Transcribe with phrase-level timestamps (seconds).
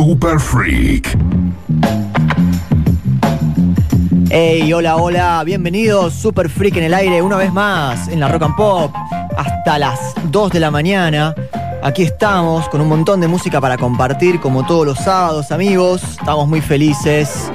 [0.00, 1.14] Super Freak.
[4.30, 8.44] Hey, hola, hola, bienvenidos Super Freak en el aire una vez más en la Rock
[8.44, 8.94] and Pop
[9.36, 11.34] hasta las 2 de la mañana.
[11.82, 16.02] Aquí estamos con un montón de música para compartir como todos los sábados, amigos.
[16.02, 17.52] Estamos muy felices.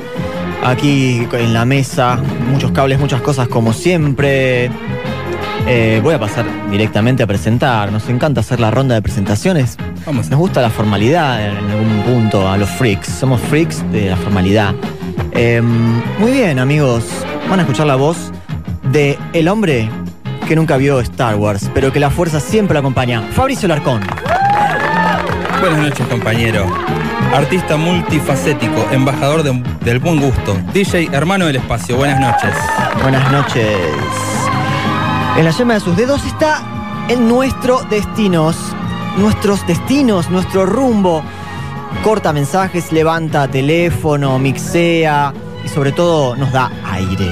[0.64, 2.18] Aquí en la mesa,
[2.52, 4.70] muchos cables, muchas cosas como siempre.
[5.66, 7.92] Eh, voy a pasar directamente a presentar.
[7.92, 9.78] Nos encanta hacer la ronda de presentaciones.
[10.06, 10.30] Vamos.
[10.30, 13.08] Nos gusta la formalidad en algún punto a los freaks.
[13.08, 14.74] Somos freaks de la formalidad.
[15.32, 15.62] Eh,
[16.20, 17.04] muy bien, amigos.
[17.50, 18.32] Van a escuchar la voz
[18.92, 19.90] de el hombre
[20.48, 23.24] que nunca vio Star Wars, pero que la fuerza siempre lo acompaña.
[23.34, 24.02] Fabricio Larcón.
[25.60, 26.66] Buenas noches, compañero.
[27.34, 31.98] Artista multifacético, embajador de- del buen gusto, DJ hermano del espacio.
[31.98, 32.54] Buenas noches.
[33.02, 33.76] Buenas noches.
[35.36, 36.62] En la yema de sus dedos está
[37.10, 38.56] en nuestro destinos,
[39.18, 41.24] nuestros destinos, nuestro rumbo.
[42.04, 47.30] Corta mensajes, levanta teléfono, mixea y sobre todo nos da aire.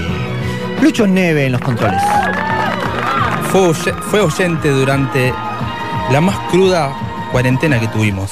[0.81, 2.01] Lucho Neve en los controles.
[3.51, 5.33] Fue, fue oyente durante
[6.11, 6.91] la más cruda
[7.31, 8.31] cuarentena que tuvimos.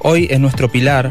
[0.00, 1.10] Hoy es nuestro pilar,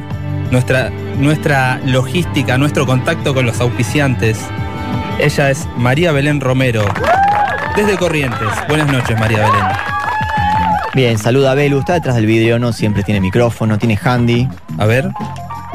[0.52, 4.40] nuestra, nuestra logística, nuestro contacto con los auspiciantes.
[5.20, 6.86] Ella es María Belén Romero,
[7.76, 8.50] desde Corrientes.
[8.68, 9.85] Buenas noches, María Belén.
[10.96, 14.48] Bien, saluda a Belu, está detrás del vidrio, no siempre tiene micrófono, tiene handy.
[14.78, 15.12] A ver,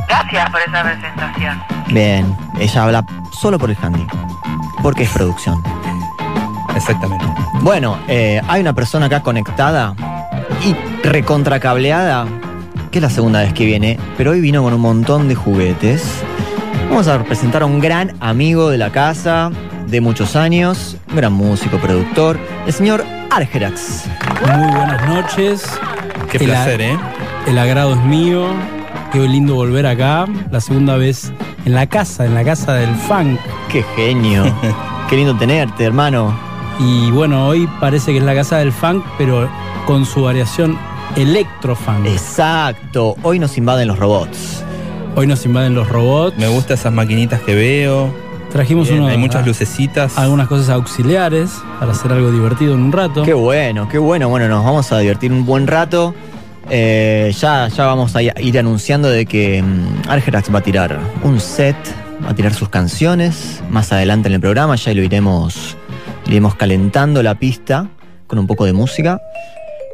[0.09, 1.63] Gracias por esa presentación.
[1.89, 3.05] Bien, ella habla
[3.39, 4.07] solo por el handy,
[4.83, 5.63] porque es producción.
[6.75, 7.27] exactamente.
[7.61, 9.95] Bueno, eh, hay una persona acá conectada
[10.65, 10.75] y
[11.07, 12.27] recontracableada,
[12.91, 16.03] que es la segunda vez que viene, pero hoy vino con un montón de juguetes.
[16.89, 19.51] Vamos a presentar a un gran amigo de la casa,
[19.87, 24.07] de muchos años, gran músico, productor, el señor Argerax.
[24.41, 25.79] Muy buenas noches.
[26.31, 26.99] Qué El placer, ¿eh?
[27.47, 28.47] El agrado es mío.
[29.13, 30.27] Qué lindo volver acá.
[30.51, 31.33] La segunda vez
[31.65, 33.39] en la casa, en la casa del funk.
[33.71, 34.45] ¡Qué genio!
[35.11, 36.35] ¡Qué lindo tenerte, hermano!
[36.79, 39.49] Y bueno, hoy parece que es la casa del funk, pero
[39.87, 40.79] con su variación
[41.17, 42.07] electrofunk.
[42.07, 44.65] Exacto, hoy nos invaden los robots.
[45.17, 46.39] Hoy nos invaden los robots.
[46.39, 48.30] Me gustan esas maquinitas que veo.
[48.53, 50.19] Trajimos Bien, unos- hay muchas a- lucecitas.
[50.19, 53.23] algunas cosas auxiliares para hacer algo divertido en un rato.
[53.23, 54.29] Qué bueno, qué bueno.
[54.29, 56.15] Bueno, nos vamos a divertir un buen rato.
[56.69, 61.41] Eh, ya, ya vamos a ir anunciando de que mm, Argerax va a tirar un
[61.41, 61.77] set,
[62.25, 63.63] va a tirar sus canciones.
[63.71, 65.77] Más adelante en el programa ya lo iremos,
[66.27, 67.87] iremos calentando la pista
[68.27, 69.21] con un poco de música.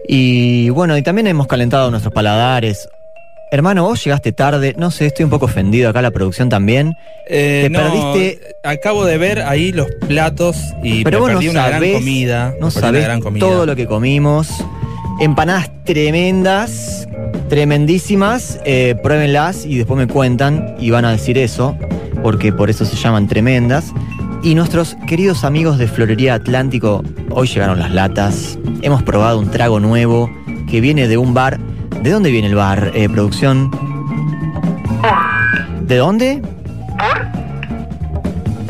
[0.08, 2.88] Y bueno, y también hemos calentado nuestros paladares.
[3.50, 6.96] Hermano, vos llegaste tarde, no sé, estoy un poco ofendido acá la producción también.
[7.28, 11.38] Eh, Te no, perdiste- Acabo de ver ahí los platos y Pero me vos no
[11.38, 12.54] perdí una gran comida.
[12.60, 13.46] No sabés gran comida.
[13.46, 14.48] todo lo que comimos.
[15.20, 17.06] Empanadas tremendas,
[17.48, 18.58] tremendísimas.
[18.64, 21.76] eh, pruébenlas y después me cuentan y van a decir eso,
[22.22, 23.92] porque por eso se llaman tremendas.
[24.42, 28.58] Y nuestros queridos amigos de Florería Atlántico, hoy llegaron las latas.
[28.82, 30.30] Hemos probado un trago nuevo
[30.70, 31.58] que viene de un bar.
[32.02, 33.70] ¿De dónde viene el bar, eh, producción?
[35.82, 36.42] ¿De dónde?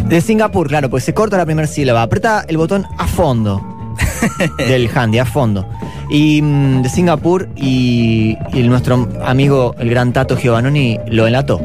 [0.09, 2.03] De Singapur, claro, pues se corta la primera sílaba.
[2.03, 3.95] Apreta el botón a fondo
[4.59, 5.69] del handy, a fondo.
[6.09, 11.61] Y mm, de Singapur y, y nuestro amigo, el gran Tato Giovannoni, lo enlató.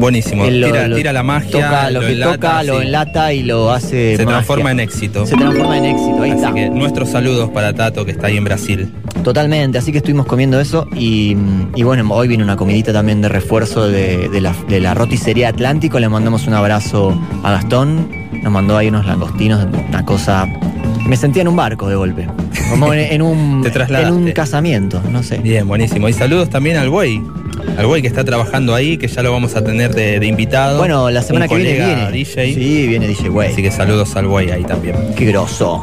[0.00, 0.44] Buenísimo.
[0.44, 1.50] Él lo- tira, lo tira la magia.
[1.50, 4.16] Toca lo, que enlata, toca, lo enlata y lo hace.
[4.16, 4.26] Se magia.
[4.26, 5.26] transforma en éxito.
[5.26, 6.54] Se transforma en éxito, ahí Así está.
[6.54, 8.92] que nuestros saludos para Tato que está ahí en Brasil.
[9.22, 11.36] Totalmente, así que estuvimos comiendo eso y,
[11.76, 15.48] y bueno, hoy viene una comidita también de refuerzo de, de la, de la roticería
[15.48, 16.00] Atlántico.
[16.00, 18.08] Le mandamos un abrazo a Gastón,
[18.42, 20.46] nos mandó ahí unos langostinos, una cosa...
[21.06, 22.26] Me sentía en un barco de golpe,
[22.70, 25.38] como en, en un, en un casamiento, no sé.
[25.38, 26.08] Bien, buenísimo.
[26.08, 27.20] Y saludos también al güey.
[27.76, 30.78] Al güey que está trabajando ahí, que ya lo vamos a tener de, de invitado.
[30.78, 32.10] Bueno, la semana Un que viene viene.
[32.10, 32.54] DJ.
[32.54, 33.52] Sí, viene DJ Way.
[33.52, 34.96] Así que saludos al güey ahí también.
[35.16, 35.82] Qué grosso.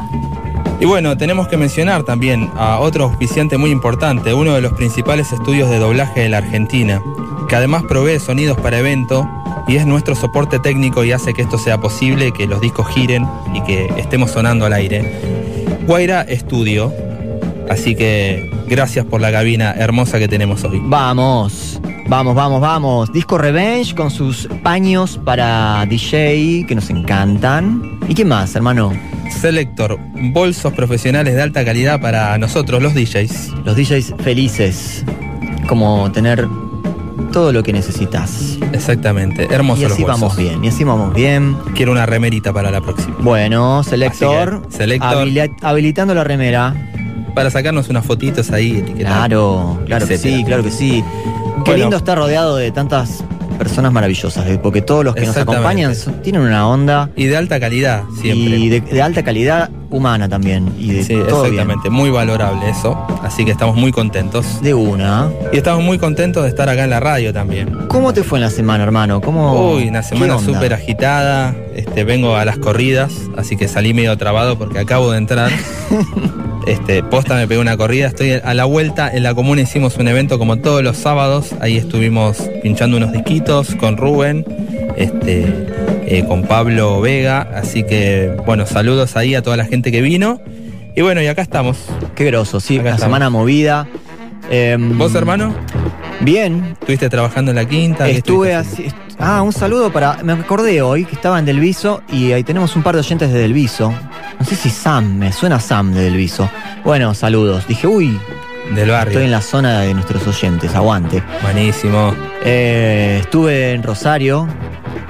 [0.79, 5.31] Y bueno, tenemos que mencionar también a otro auspiciante muy importante, uno de los principales
[5.31, 7.01] estudios de doblaje de la Argentina,
[7.50, 9.27] que además provee sonidos para evento
[9.68, 13.25] y es nuestro soporte técnico y hace que esto sea posible, que los discos giren
[13.56, 15.19] y que estemos sonando al aire.
[15.88, 16.94] Guaira Estudio.
[17.69, 20.81] Así que gracias por la cabina hermosa que tenemos hoy.
[20.84, 23.12] Vamos, vamos, vamos, vamos.
[23.14, 28.00] Disco Revenge con sus paños para DJ que nos encantan.
[28.08, 28.92] ¿Y qué más, hermano?
[29.30, 30.00] Selector,
[30.34, 33.54] bolsos profesionales de alta calidad para nosotros, los DJs.
[33.66, 35.04] Los DJs felices.
[35.68, 36.48] Como tener
[37.34, 38.58] todo lo que necesitas.
[38.72, 40.22] Exactamente, hermosos Y así los bolsos.
[40.22, 41.58] vamos bien, y así vamos bien.
[41.75, 43.16] Quiero una remerita para la próxima.
[43.20, 45.28] Bueno, Selector, que, Selector.
[45.28, 46.74] habili- habilitando la remera.
[47.38, 48.81] Para sacarnos unas fotitos ahí.
[48.98, 51.04] Claro, claro que sí, claro que sí.
[51.63, 51.78] Qué Bueno.
[51.78, 53.24] lindo estar rodeado de tantas
[53.57, 57.38] personas maravillosas, eh, porque todos los que nos acompañan son- tienen una onda Y de
[57.38, 58.57] alta calidad, siempre.
[58.57, 60.72] y de, de alta calidad humana también.
[60.78, 61.54] Y de Sí, todo bien.
[61.54, 62.98] exactamente, muy valorable eso.
[63.24, 64.62] Así que estamos muy contentos.
[64.62, 65.30] De una.
[65.54, 67.88] Y estamos muy contentos de estar acá en la radio también.
[67.88, 69.22] ¿Cómo te fue en la semana, hermano?
[69.22, 71.56] ¿Cómo, Uy, una semana súper agitada.
[71.75, 75.51] Este, vengo a las corridas, así que salí medio trabado porque acabo de entrar.
[76.68, 79.10] Este, posta me pegué una corrida, estoy a la vuelta.
[79.10, 81.56] En la comuna hicimos un evento como todos los sábados.
[81.62, 84.44] Ahí estuvimos pinchando unos disquitos con Rubén,
[84.98, 85.45] este,
[86.07, 87.42] eh, con Pablo Vega.
[87.54, 90.42] Así que, bueno, saludos ahí a toda la gente que vino.
[90.95, 91.77] Y bueno, y acá estamos.
[92.15, 93.01] Qué groso, sí, Acá una estamos.
[93.13, 93.88] semana movida.
[94.50, 95.54] Em, ¿Vos, hermano?
[96.21, 96.75] Bien.
[96.80, 98.06] ¿Estuviste trabajando en la quinta?
[98.06, 98.86] ¿Qué Estuve así.
[98.86, 100.18] est- Ah, un saludo para.
[100.24, 103.39] Me acordé hoy que estaba en Delviso y ahí tenemos un par de oyentes de
[103.39, 103.92] Delviso.
[104.39, 106.50] No sé si Sam, me suena Sam de Delviso.
[106.86, 107.68] Bueno, saludos.
[107.68, 108.19] Dije, uy?
[108.75, 109.12] Del barrio.
[109.12, 111.24] estoy en la zona de nuestros oyentes, aguante.
[111.42, 112.13] Buenísimo.
[112.44, 114.48] Eh, estuve en Rosario,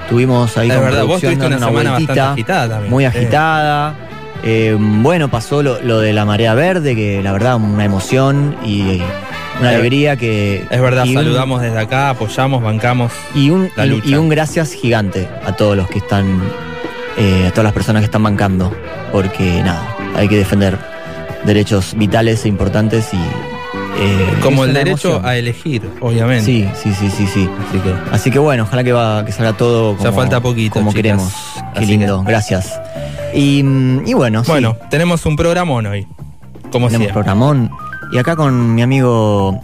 [0.08, 2.90] tuvimos ahí con verdad, vos tuviste una semana bastante agitada también.
[2.90, 3.94] muy agitada.
[4.44, 9.00] Eh, bueno, pasó lo, lo de la marea verde, que la verdad una emoción y
[9.60, 10.64] una Es- alegría que...
[10.70, 13.12] Es verdad, un- saludamos desde acá, apoyamos, bancamos.
[13.34, 16.40] Y un, la y un gracias gigante a todos los que están,
[17.16, 18.72] eh, a todas las personas que están bancando,
[19.10, 19.82] porque nada,
[20.14, 20.78] hay que defender
[21.44, 23.18] derechos vitales e importantes y...
[24.00, 25.26] eh, Como el derecho emoción.
[25.26, 26.44] a elegir, obviamente.
[26.44, 27.48] Sí, sí, sí, sí, sí.
[27.68, 30.74] Así que Así que bueno, ojalá que, va, que salga todo como, Ya falta poquito,
[30.74, 31.02] como chicas.
[31.02, 31.32] queremos.
[31.74, 32.80] Qué Así lindo, gracias.
[33.34, 36.06] Y, mm, y bueno, sí, Bueno, tenemos un programón hoy.
[36.70, 37.12] Como tenemos siempre.
[37.12, 37.70] programón.
[38.12, 39.60] Y acá con mi amigo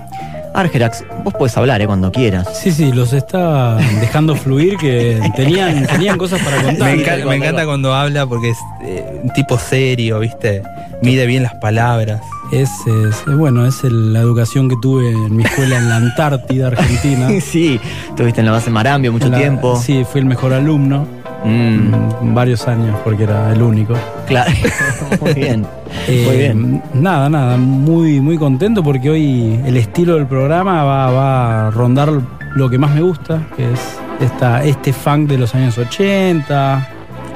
[0.55, 2.47] Argerax, vos podés hablar eh, cuando quieras.
[2.63, 6.95] Sí, sí, los está dejando fluir que tenían, tenían cosas para contar.
[7.27, 10.63] Me encanta cuando habla porque es eh, un tipo serio, ¿viste?
[11.03, 12.21] Mide bien las palabras.
[12.53, 16.69] Es, es- bueno, es el- la educación que tuve en mi escuela en la Antártida,
[16.69, 17.29] Argentina.
[17.41, 19.77] sí, estuviste en la base Marambio mucho La- tiempo.
[19.77, 21.07] Sí, fui el mejor alumno.
[21.45, 23.95] Mm, mm, Varios años porque era el único.
[24.27, 24.51] claro.
[25.21, 25.67] Muy bien.
[26.09, 26.83] Eh, Muy bien.
[26.95, 32.11] Nada, nada, muy, muy contento porque hoy el estilo del programa va, va a rondar
[32.55, 33.81] lo que más me gusta, que es
[34.21, 36.89] esta, este funk de los años 80.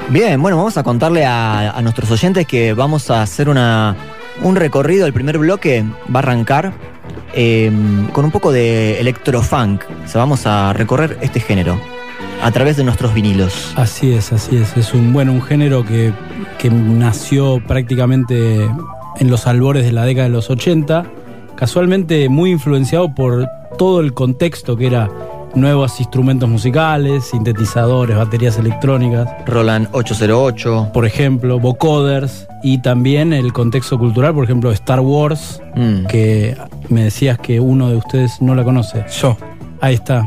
[0.09, 3.95] Bien, bueno, vamos a contarle a, a nuestros oyentes que vamos a hacer una,
[4.43, 5.07] un recorrido.
[5.07, 6.73] El primer bloque va a arrancar
[7.35, 7.71] eh,
[8.13, 9.83] con un poco de electrofunk.
[10.05, 11.79] O sea, vamos a recorrer este género
[12.43, 13.73] a través de nuestros vinilos.
[13.77, 14.77] Así es, así es.
[14.77, 16.13] Es un, bueno, un género que,
[16.59, 18.69] que nació prácticamente
[19.19, 21.07] en los albores de la década de los 80,
[21.57, 25.09] casualmente muy influenciado por todo el contexto que era
[25.55, 29.29] nuevos instrumentos musicales, sintetizadores, baterías electrónicas.
[29.47, 30.91] Roland 808.
[30.93, 36.07] por ejemplo, vocoders y también el contexto cultural, por ejemplo, Star Wars, Mm.
[36.07, 36.57] que
[36.89, 39.05] me decías que uno de ustedes no la conoce.
[39.21, 39.37] Yo.
[39.81, 40.27] Ahí está.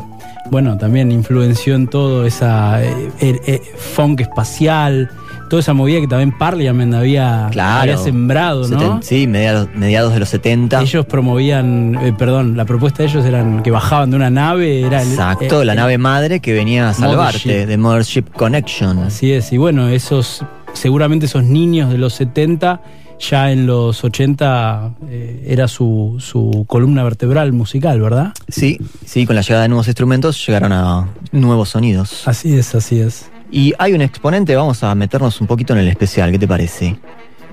[0.49, 5.09] Bueno, también influenció en todo esa eh, eh, eh, funk espacial,
[5.51, 7.81] toda esa movida que también Parliament había, Claro.
[7.81, 8.79] había sembrado, ¿no?
[8.79, 10.81] Seten- sí, mediados, mediados de los 70.
[10.81, 15.01] Ellos promovían, eh, perdón, la propuesta de ellos eran que bajaban de una nave, era
[15.01, 17.67] el- Exacto, eh, la eh, nave madre que venía a salvarte, Mothership.
[17.67, 18.99] de Mothership Connection.
[18.99, 22.81] Así es, y bueno, esos, seguramente esos niños de los 70,
[23.19, 28.31] ya en los 80 eh, era su, su columna vertebral musical, ¿verdad?
[28.47, 32.25] Sí, sí, con la llegada de nuevos instrumentos llegaron a nuevos sonidos.
[32.25, 33.29] Así es, así es.
[33.51, 36.95] Y hay un exponente, vamos a meternos un poquito en el especial, ¿qué te parece?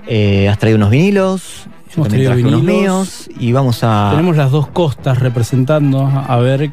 [0.07, 2.81] Eh, has traído unos vinilos, yo Hemos también traje unos vinilos.
[2.83, 4.09] míos y vamos a...
[4.13, 6.71] Tenemos las dos costas representando, a ver,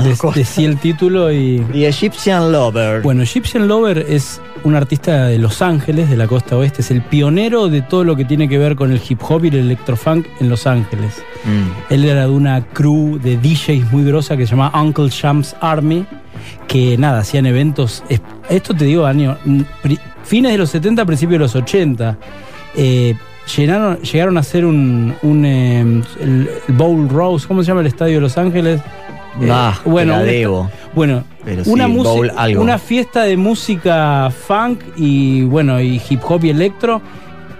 [0.00, 0.36] de- dos costas.
[0.40, 1.58] decí el título y...
[1.72, 3.02] The Egyptian Lover.
[3.02, 7.02] Bueno, Egyptian Lover es un artista de Los Ángeles, de la costa oeste, es el
[7.02, 10.26] pionero de todo lo que tiene que ver con el hip hop y el electrofunk
[10.40, 11.22] en Los Ángeles.
[11.44, 15.56] Mm, Él era de una crew de DJs muy grosa que se llamaba Uncle Shams
[15.60, 16.06] Army,
[16.68, 18.02] que nada, hacían eventos.
[18.08, 19.36] es- Esto te digo, año,
[20.24, 22.16] fines de los 70, principios de los 80.
[22.76, 23.14] eh,
[23.56, 27.88] llenaron, llegaron a hacer un, un, eh, el, el Bowl Rose, ¿cómo se llama el
[27.88, 28.80] estadio de Los Ángeles?
[29.40, 30.70] Eh, ah, bueno, la debo.
[30.94, 32.62] Bueno, Pero una, sí, música- bowl algo.
[32.62, 37.00] una fiesta de música funk y bueno, y hip hop y electro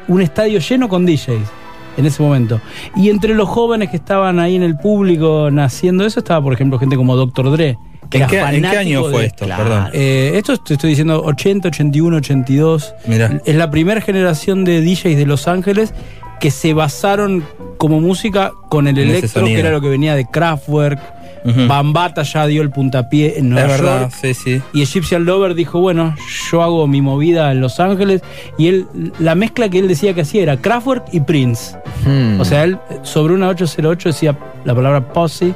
[0.09, 1.49] un estadio lleno con DJs
[1.97, 2.61] en ese momento.
[2.97, 6.79] Y entre los jóvenes que estaban ahí en el público naciendo eso, estaba, por ejemplo,
[6.79, 7.51] gente como Dr.
[7.53, 7.79] Dre.
[8.11, 9.45] que ¿En era qué, en qué fanático año fue de- esto?
[9.47, 9.63] Claro.
[9.65, 9.89] Perdón.
[9.95, 12.95] Eh, esto te estoy diciendo 80, 81, 82.
[13.07, 13.41] Mirá.
[13.47, 15.95] Es la primera generación de DJs de Los Ángeles
[16.41, 17.43] que se basaron
[17.79, 21.01] como música con el En electro, que era lo que venía de Kraftwerk.
[21.45, 24.13] Bambata ya dio el puntapié en Es Nueva verdad, York.
[24.21, 24.63] sí, sí.
[24.73, 26.15] Y Egyptian Lover dijo, bueno,
[26.51, 28.23] yo hago mi movida en Los Ángeles.
[28.59, 28.87] Y él,
[29.19, 31.77] la mezcla que él decía que hacía era Kraftwerk y Prince.
[32.07, 32.41] Hmm.
[32.41, 35.55] O sea, él sobre una 808 decía la palabra posse.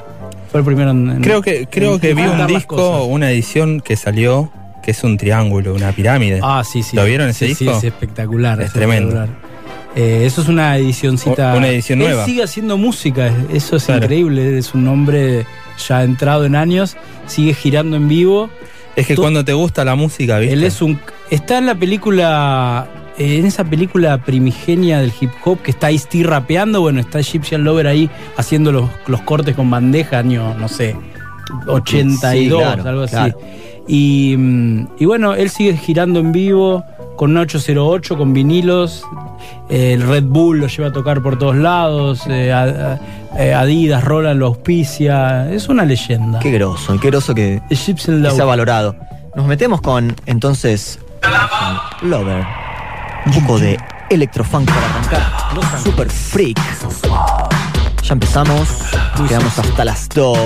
[0.51, 1.21] Fue el primero en...
[1.23, 4.51] Creo que, creo en que vi un disco, una edición que salió,
[4.83, 6.41] que es un triángulo, una pirámide.
[6.43, 6.97] Ah, sí, sí.
[6.97, 7.79] ¿Lo vieron ese Sí, Sí, disco?
[7.79, 8.61] es espectacular.
[8.61, 9.09] Es tremendo.
[9.11, 9.56] espectacular.
[9.97, 11.55] Eh, eso es una edicioncita.
[11.55, 12.25] O- una edición Él nueva.
[12.27, 14.05] sigue haciendo música, eso es Claro.
[14.05, 14.59] increíble.
[14.59, 15.47] Es un hombre
[15.89, 18.51] ya entrado en años, sigue girando en vivo.
[18.95, 20.55] es que tú- cuando te gusta la música, ¿viste?
[20.55, 20.99] Él es un.
[21.31, 22.89] Está en la película.
[23.19, 27.65] eh, En esa película primigenia del hip hop que está Ice-T rapeando, bueno, está Egyptian
[27.65, 30.95] Lover ahí haciendo los, los cortes con bandeja, año, no sé,
[31.67, 33.15] 82, Sí, claro, algo así.
[33.15, 33.39] claro.
[33.89, 36.85] Y, mm, y bueno, él sigue girando en vivo
[37.17, 39.05] con una 808, con vinilos.
[39.69, 42.23] eh, el Red Bull lo lleva a tocar por todos lados.
[42.29, 42.53] eh,
[43.39, 45.51] eh, Adidas, Roland lo auspicia.
[45.51, 46.39] Es una leyenda.
[46.39, 48.97] Qué groso, qué groso que, se ha valorado.
[49.35, 50.99] Nos metemos con, entonces,
[52.03, 52.45] Lover.
[53.27, 53.77] Un poco de
[54.11, 55.81] electrofunk para arrancar.
[55.83, 56.59] Super freak.
[58.03, 58.69] Ya empezamos.
[59.29, 60.39] Quedamos hasta las 2.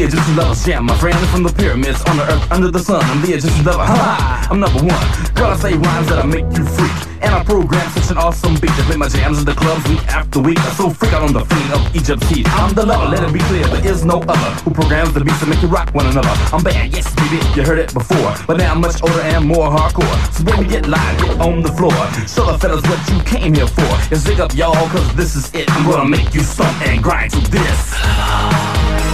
[0.00, 3.04] The Egyptian lover jam, my friend from the pyramids on the earth under the sun.
[3.04, 4.48] I'm the Egyptian lover, ha!
[4.50, 5.06] I'm number one.
[5.36, 6.92] Girl, I say rhymes that'll make you freak.
[7.20, 10.00] And I program such an awesome beat to play my jams in the clubs week
[10.08, 10.58] after week.
[10.58, 12.48] I so freak out on the fleet of Egypt's heat.
[12.56, 15.40] I'm the lover, let it be clear, there is no other who programs the beats
[15.40, 16.32] to make you rock one another.
[16.48, 19.68] I'm bad, yes, baby, you heard it before, but now I'm much older and more
[19.68, 20.16] hardcore.
[20.32, 21.92] So baby, get live, get on the floor.
[22.24, 23.92] Show the fellas what you came here for.
[24.08, 25.68] And zig up, y'all, cause this is it.
[25.68, 29.09] I'm gonna make you stomp and grind to this.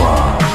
[0.00, 0.49] Bonsoir.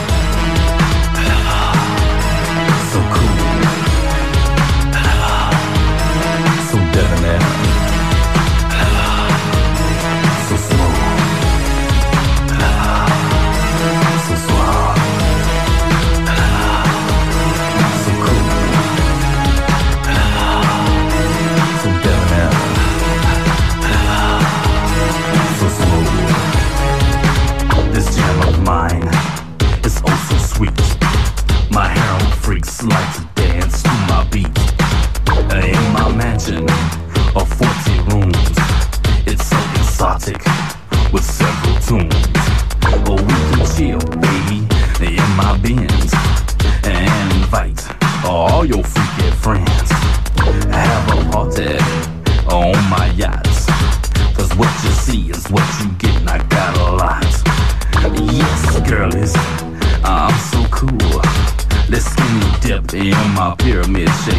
[63.36, 64.35] My pyramid shaped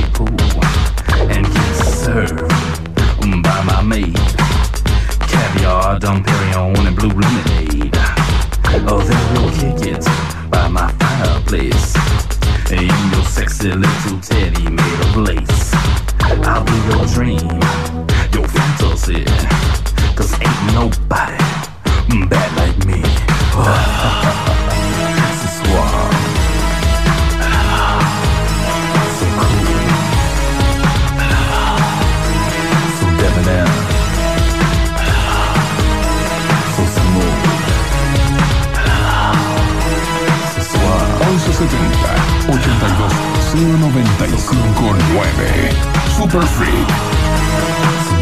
[45.14, 45.70] 9.
[46.14, 46.42] Super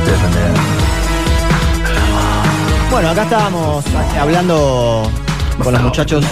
[0.05, 0.55] debonair.
[2.93, 3.85] Bueno, acá estábamos
[4.21, 5.11] hablando
[5.61, 6.25] con los muchachos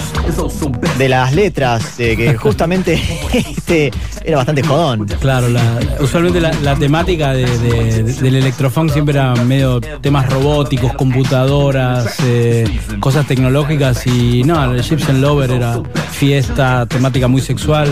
[0.97, 2.93] de las letras, de que justamente
[3.33, 3.91] este
[4.23, 5.05] era bastante jodón.
[5.19, 10.93] Claro, la- usualmente la, la temática de- de- del electrofunk siempre era medio temas robóticos,
[10.93, 15.79] computadoras, eh, cosas tecnológicas y no, el Egyptian Lover era
[16.11, 17.87] fiesta, temática muy sexual.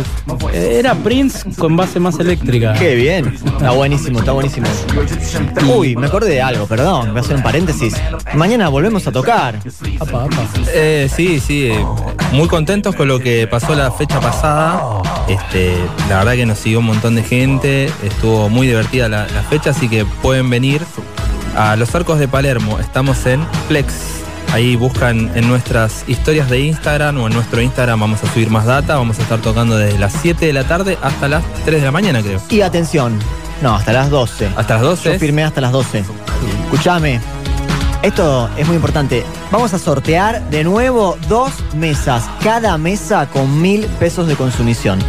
[0.54, 2.74] Eh, Era Prince con base más eléctrica.
[2.74, 3.36] Qué bien.
[3.46, 4.68] Está buenísimo, está buenísimo.
[5.76, 7.96] Uy, me acordé de algo, perdón, voy a hacer un paréntesis.
[8.36, 9.56] Mañana volvemos a tocar.
[10.00, 10.48] Apa, apa.
[10.74, 11.86] Eh, sí, sí, eh,
[12.32, 14.82] muy contentos con lo que pasó la fecha pasada.
[15.28, 15.76] Este,
[16.10, 19.72] la verdad que nos siguió un montón de gente, estuvo muy divertida la, la fecha,
[19.72, 20.82] así que pueden venir
[21.56, 22.80] a los arcos de Palermo.
[22.80, 23.94] Estamos en Plex.
[24.54, 28.66] Ahí buscan en nuestras historias de Instagram o en nuestro Instagram vamos a subir más
[28.66, 28.98] data.
[28.98, 31.92] Vamos a estar tocando desde las 7 de la tarde hasta las 3 de la
[31.92, 32.42] mañana, creo.
[32.50, 33.18] Y atención,
[33.62, 34.52] no, hasta las 12.
[34.56, 35.14] Hasta las 12.
[35.14, 36.04] Yo firmé hasta las 12.
[36.66, 37.22] Escúchame.
[38.02, 39.24] Esto es muy importante.
[39.52, 42.30] Vamos a sortear de nuevo dos mesas.
[42.44, 45.00] Cada mesa con mil pesos de consumición.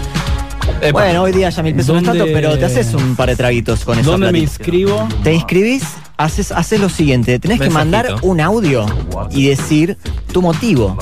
[0.80, 0.92] Epa.
[0.92, 3.28] Bueno, hoy día ya mil pesos no es tanto, ¿Dónde- pero te haces un par
[3.28, 4.10] de traguitos con eso.
[4.12, 5.08] ¿Dónde me inscribo?
[5.22, 5.82] Te inscribís,
[6.16, 8.86] haces, haces lo siguiente, tenés que mandar un audio
[9.30, 9.96] y decir
[10.32, 10.96] tu motivo.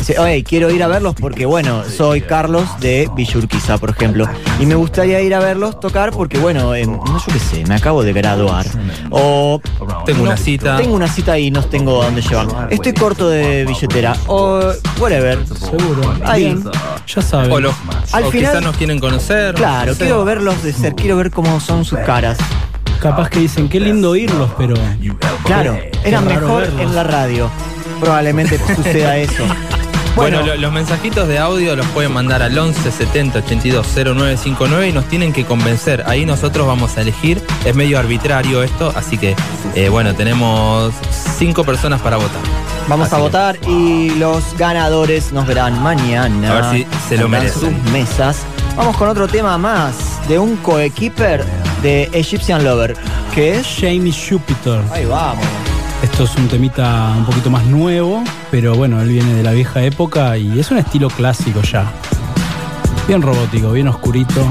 [0.00, 4.24] Dice, oye, quiero ir a verlos porque, bueno, soy Carlos de Villurquiza, por ejemplo.
[4.58, 7.74] Y me gustaría ir a verlos tocar porque, bueno, em, no yo qué sé, me
[7.74, 8.64] acabo de graduar.
[9.10, 9.60] O.
[10.06, 10.76] Tengo una no, cita.
[10.78, 12.68] Tengo una cita y no tengo a dónde llevar.
[12.70, 14.16] Estoy corto de billetera.
[14.26, 14.72] O.
[14.98, 15.38] whatever.
[15.46, 16.14] Seguro.
[16.24, 16.58] Ahí.
[17.14, 17.52] Ya saben.
[17.52, 17.74] O, los-
[18.12, 19.54] Al o final- quizás nos quieren conocer.
[19.54, 20.04] Claro, no sé.
[20.04, 22.38] quiero verlos de ser, quiero ver cómo son sus caras.
[23.02, 24.74] Capaz que dicen, qué lindo oírlos, pero.
[25.44, 26.80] Claro, era mejor verlos.
[26.80, 27.50] en la radio.
[28.00, 29.44] Probablemente suceda eso.
[30.16, 34.88] Bueno, Bueno, lo- los mensajitos de audio los pueden mandar al 11 70 82 0959
[34.88, 36.02] y nos tienen que convencer.
[36.06, 37.42] Ahí nosotros vamos a elegir.
[37.64, 39.34] Es medio arbitrario esto, así que
[39.74, 40.92] eh, bueno, tenemos
[41.38, 42.40] cinco personas para votar.
[42.88, 46.50] vamos Así a votar y los ganadores nos verán mañana.
[46.50, 47.60] A ver si se lo merecen.
[47.60, 48.38] sus mesas.
[48.76, 49.94] Vamos con otro tema más
[50.28, 51.44] de un coequiper
[51.82, 52.96] de Egyptian Lover,
[53.34, 53.66] que es.
[53.80, 54.80] Jamie Jupiter.
[54.92, 55.44] Ahí vamos.
[56.02, 59.82] Esto es un temita un poquito más nuevo, pero bueno, él viene de la vieja
[59.82, 61.92] época y es un estilo clásico ya.
[63.06, 64.46] Bien robótico, bien oscurito.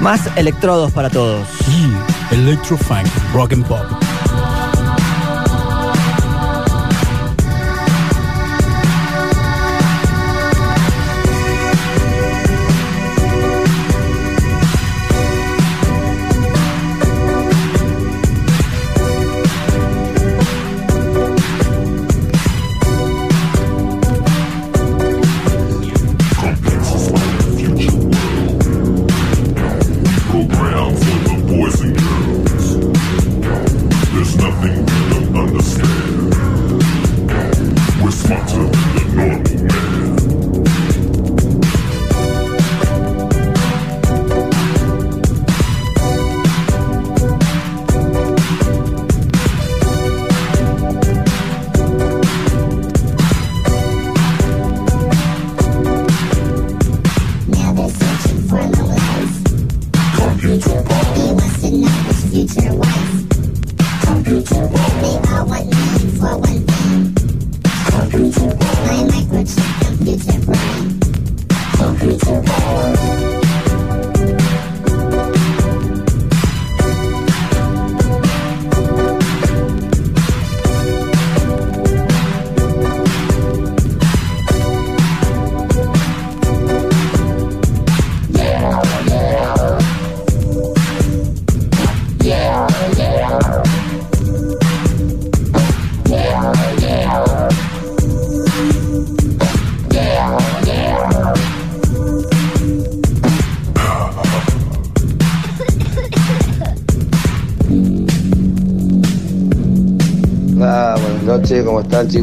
[0.00, 1.46] Más electrodos para todos.
[1.68, 4.09] Y electrofunk, rock and pop.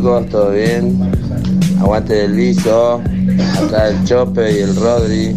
[0.08, 1.12] ¿Todo bien?
[1.82, 3.02] Aguante el viso,
[3.62, 5.36] acá el Chope y el Rodri.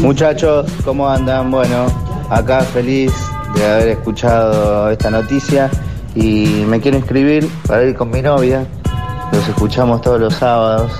[0.00, 1.50] Muchachos, ¿cómo andan?
[1.50, 1.86] Bueno,
[2.30, 3.12] acá feliz
[3.56, 5.68] de haber escuchado esta noticia
[6.14, 8.64] y me quiero inscribir para ir con mi novia.
[9.32, 10.92] Los escuchamos todos los sábados.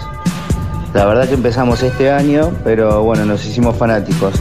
[0.92, 4.34] La verdad que empezamos este año, pero bueno, nos hicimos fanáticos.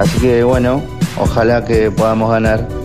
[0.00, 0.82] Así que bueno,
[1.18, 2.79] ojalá que podamos ganar.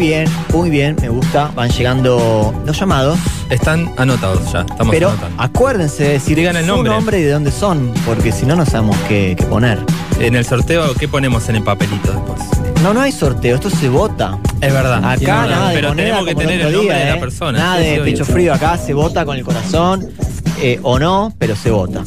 [0.00, 1.50] Bien, muy bien, me gusta.
[1.54, 3.18] Van llegando los llamados.
[3.50, 5.42] Están anotados ya, estamos Pero anotando.
[5.42, 6.92] acuérdense de decir Digan el su nombre.
[6.92, 9.78] nombre y de dónde son, porque si no, no sabemos qué, qué poner.
[10.20, 12.40] En el sorteo, ¿qué ponemos en el papelito después?
[12.82, 14.38] No, no hay sorteo, esto se vota.
[14.60, 14.98] Es verdad.
[15.04, 17.14] Acá tiene razón, nada de Pero moneda tenemos que tener el nombre día, de ¿eh?
[17.14, 17.58] la persona.
[17.58, 20.08] Nada Sí, de sí, pecho frío, acá se vota con el corazón
[20.62, 22.02] eh, o no, pero se vota.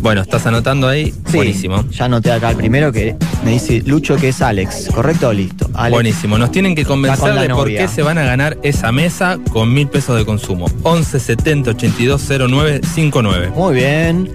[0.00, 1.12] Bueno, estás anotando ahí.
[1.26, 1.84] Sí, Buenísimo.
[1.90, 5.68] Ya anoté acá el primero que me dice Lucho que es Alex, ¿correcto o listo?
[5.74, 5.92] Alex.
[5.92, 6.38] Buenísimo.
[6.38, 7.82] Nos tienen que convencer con de por novia.
[7.82, 10.66] qué se van a ganar esa mesa con mil pesos de consumo.
[10.82, 13.50] 11 70 82 09 59.
[13.54, 14.30] Muy bien.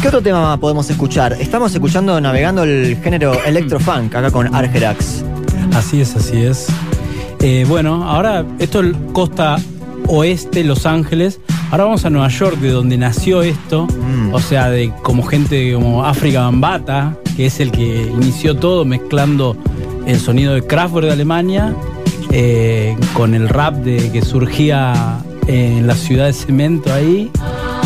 [0.00, 1.32] ¿Qué otro tema podemos escuchar?
[1.40, 5.24] Estamos escuchando navegando el género electrofunk acá con Argerax.
[5.74, 6.68] Así es, así es.
[7.40, 9.56] Eh, bueno, ahora esto es costa
[10.06, 11.40] oeste, Los Ángeles.
[11.70, 13.86] Ahora vamos a Nueva York, de donde nació esto.
[13.86, 14.32] Mm.
[14.32, 19.56] O sea, de como gente como África Bambata, que es el que inició todo mezclando
[20.06, 21.74] el sonido de Kraftwerk de Alemania
[22.30, 27.30] eh, con el rap de, que surgía en la ciudad de cemento ahí.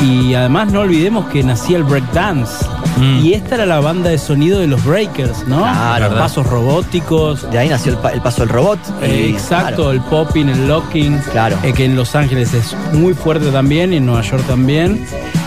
[0.01, 2.65] Y además no olvidemos que nacía el breakdance.
[2.99, 3.25] Mm.
[3.25, 5.63] Y esta era la banda de sonido de los breakers, ¿no?
[5.63, 6.11] Claro.
[6.11, 7.51] Los pasos robóticos.
[7.51, 8.79] De ahí nació el, pa- el paso del robot.
[9.03, 11.57] Eh, exacto, claro, el popping, el locking, Claro.
[11.63, 15.05] eh, que en Los Ángeles es muy fuerte también, y en Nueva York también,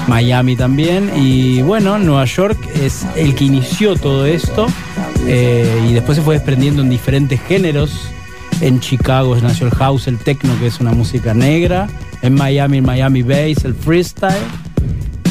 [0.08, 4.68] Miami también, y bueno, Nueva York es el que inició todo esto,
[5.28, 7.92] eh, y después se fue desprendiendo en diferentes géneros.
[8.62, 11.88] En Chicago nació el house, el techno, que es una música negra.
[12.22, 14.34] En Miami, el Miami Bass, el freestyle.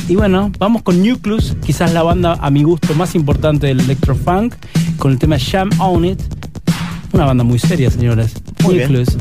[0.06, 4.54] Y bueno, vamos con Nucleus, quizás la banda a mi gusto más importante del electrofunk,
[4.98, 6.20] con el tema Jam On It.
[7.12, 8.34] Una banda muy seria, señores.
[8.62, 8.76] Muy.
[8.76, 9.16] Nucleus.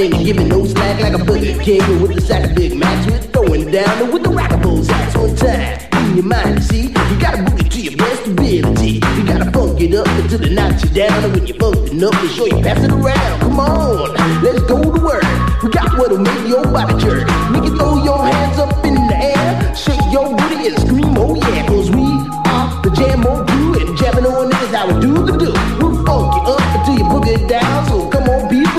[0.00, 2.54] It down and ain't giving no slack like a Burger King with the sack of
[2.54, 3.06] Big Macs.
[3.06, 5.78] With throwing down and with the rockables axe on time.
[6.10, 9.00] In your mind, see, you gotta book it to your best ability.
[9.16, 11.24] You gotta funk it up until it knocks you down.
[11.24, 13.40] And when you're funkin' up, make sure you pass it around.
[13.40, 15.24] Come on, let's go to work.
[15.62, 17.26] We got what'll make your body jerk.
[17.50, 19.74] Make you throw your hands up in the air.
[19.74, 21.66] Shake your booty and scream, oh yeah.
[21.66, 25.00] Cause we are the jam oh, on crew and jamming on it is how we
[25.00, 25.52] do the do.
[25.80, 27.88] We'll funk you up until you book it down.
[27.88, 28.05] So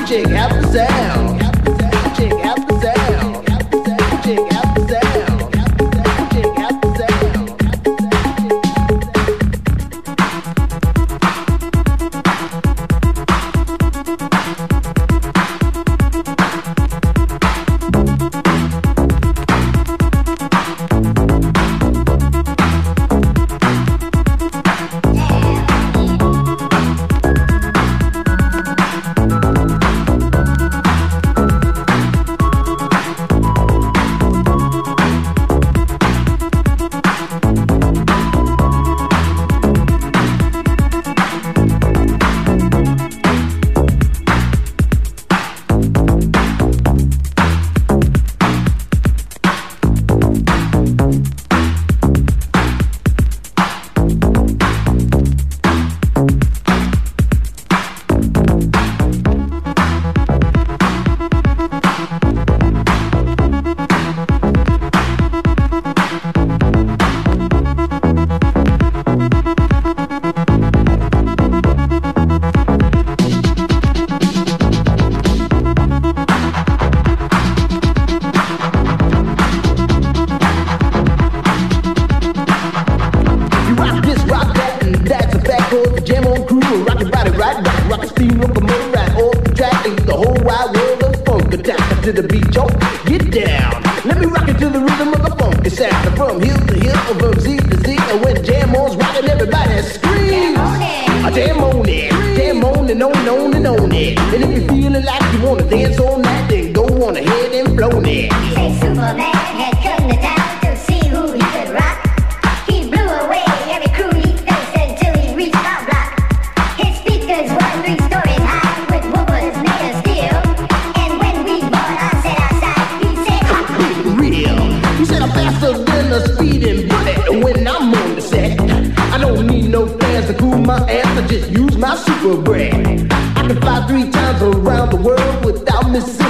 [0.07, 1.26] come on, people, check out the sound.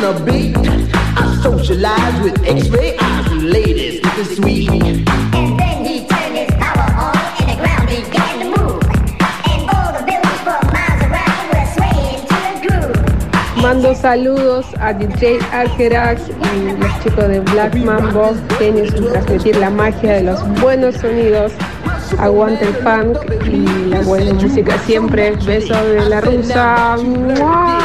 [0.08, 0.56] A beat.
[0.56, 4.02] I socialize with X-ray eyes and ladies.
[4.16, 4.70] This is sweet.
[4.70, 8.84] And then he turned his power on and the ground began to move.
[9.52, 13.62] And all the buildings for miles around were swaying to the groove.
[13.62, 19.70] Mando saludos a DJ Argerax y los chicos de Black Mambo, genios en transmitir la
[19.70, 21.52] magia de los buenos sonidos.
[22.20, 25.32] Aguante el funk y la buena música siempre.
[25.46, 26.96] Besos de la rusa.
[27.04, 27.78] ¡Mua!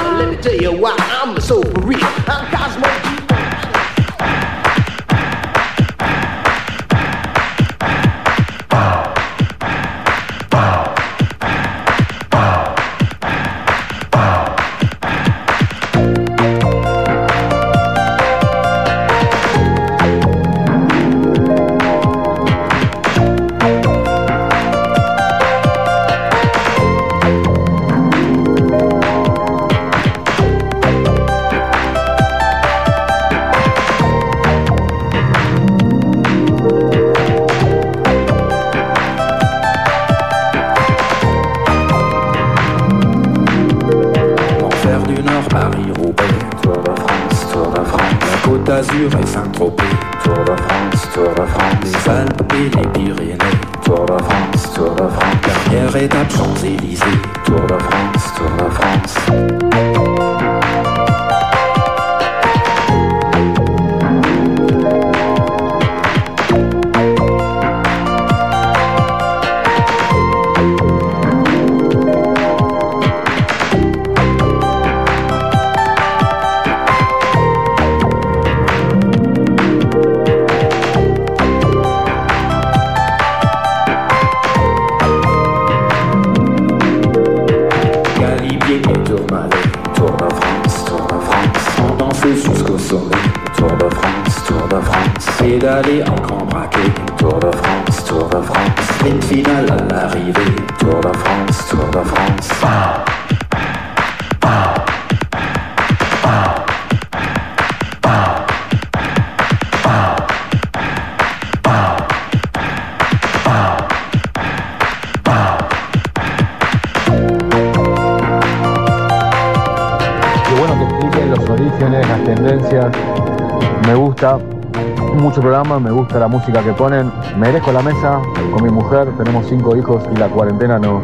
[126.42, 127.12] Música que ponen.
[127.38, 128.20] Merezco la mesa
[128.52, 131.02] con mi mujer, tenemos cinco hijos y la cuarentena nos,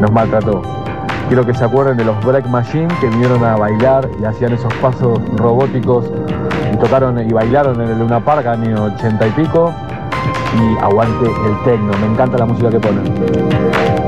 [0.00, 0.62] nos maltrató.
[1.28, 4.72] Quiero que se acuerden de los Break Machine que vinieron a bailar y hacían esos
[4.74, 6.06] pasos robóticos
[6.72, 9.70] y tocaron y bailaron en el Luna Park año ochenta y pico.
[10.54, 14.03] Y aguante el techno, me encanta la música que ponen.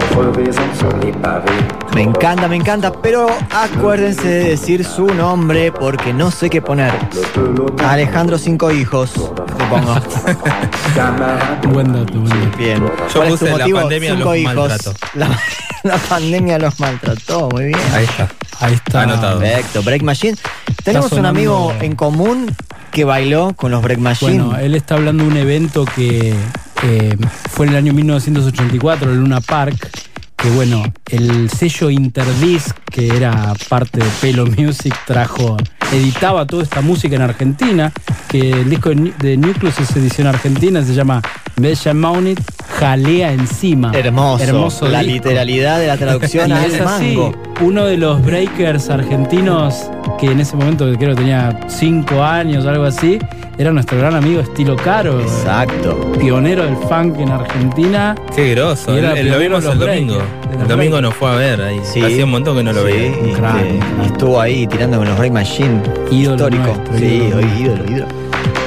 [1.95, 6.92] Me encanta, me encanta, pero acuérdense de decir su nombre porque no sé qué poner.
[7.87, 9.95] Alejandro Cinco Hijos, te pongo.
[11.73, 12.57] Buen dato, buen dato.
[12.57, 12.79] Bien.
[12.79, 13.81] Yo ¿Cuál es tu puse la motivo?
[13.81, 14.55] pandemia Cinco los hijos.
[14.55, 14.95] maltrató.
[15.14, 15.29] La,
[15.83, 17.81] la pandemia los maltrató, muy bien.
[17.95, 18.29] Ahí está.
[18.61, 19.03] Ahí está.
[19.03, 19.40] Anotado.
[19.40, 20.37] Perfecto, Break Machine.
[20.85, 22.55] Tenemos un amigo en común
[22.92, 24.42] que bailó con los Break Machine.
[24.42, 26.35] Bueno, él está hablando de un evento que
[26.85, 27.17] eh,
[27.51, 29.89] fue en el año 1984, el Luna Park,
[30.37, 35.57] que bueno, el sello Interdisc, que era parte de Pelo Music, trajo,
[35.93, 37.93] editaba toda esta música en Argentina,
[38.29, 41.23] que el disco de, Nu- de Nucleus es edición argentina, se llama
[41.57, 42.41] Bella Maunit,
[42.79, 43.93] Jalea Encima.
[43.95, 44.45] Hermoso.
[44.45, 45.15] Hermoso la disco.
[45.15, 47.33] literalidad de la traducción Y al es así, mango.
[47.62, 52.69] uno de los breakers argentinos que en ese momento creo que tenía 5 años o
[52.71, 53.19] algo así,
[53.59, 56.12] era nuestro gran amigo Estilo Caro, Exacto.
[56.19, 58.14] pionero del funk en Argentina.
[58.35, 58.95] Qué groso.
[58.95, 60.19] Y El, era el- lo vimos el domingo.
[60.61, 61.81] El domingo nos fue a ver ahí.
[61.83, 62.03] Sí.
[62.03, 63.09] Hacía un montón que no lo Sí, veía.
[63.09, 65.81] y y estuvo ahí tirando con los Break Machine.
[66.11, 66.64] Ídolo Histórico.
[66.64, 68.07] nuestro, sí, ídolo ídolo, ídolo.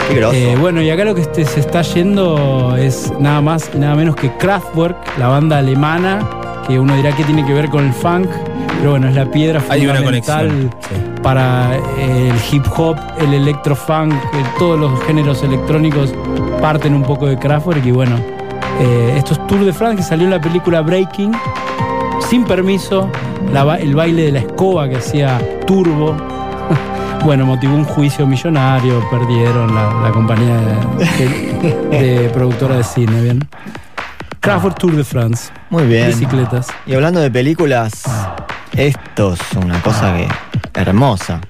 [0.09, 0.35] Qué groso.
[0.35, 3.95] Eh, bueno, y acá lo que este se está yendo es nada más y nada
[3.95, 6.19] menos que Kraftwerk, la banda alemana,
[6.67, 8.27] que uno dirá que tiene que ver con el funk,
[8.79, 10.75] pero bueno, es la piedra Hay una fundamental conexión.
[10.81, 11.21] sí.
[11.21, 14.13] para eh, el hip hop, el electrofunk,
[14.57, 16.13] todos los géneros electrónicos
[16.61, 18.15] parten un poco de Kraftwerk y bueno,
[18.79, 21.31] eh, esto es Tour de France que salió en la película Breaking,
[22.29, 23.09] sin permiso,
[23.53, 26.15] la el baile de la escoba que hacía Turbo.
[27.25, 33.21] Bueno, motivó un juicio millonario, perdieron la, la compañía de, de- de productora de cine,
[33.21, 33.45] ¿bien?
[34.39, 35.51] Kraftwerk Tour de France.
[35.69, 36.07] Muy bien.
[36.07, 36.67] Bicicletas.
[36.85, 38.03] Y hablando de películas,
[38.73, 40.27] esto es una cosa que
[40.79, 41.41] hermosa.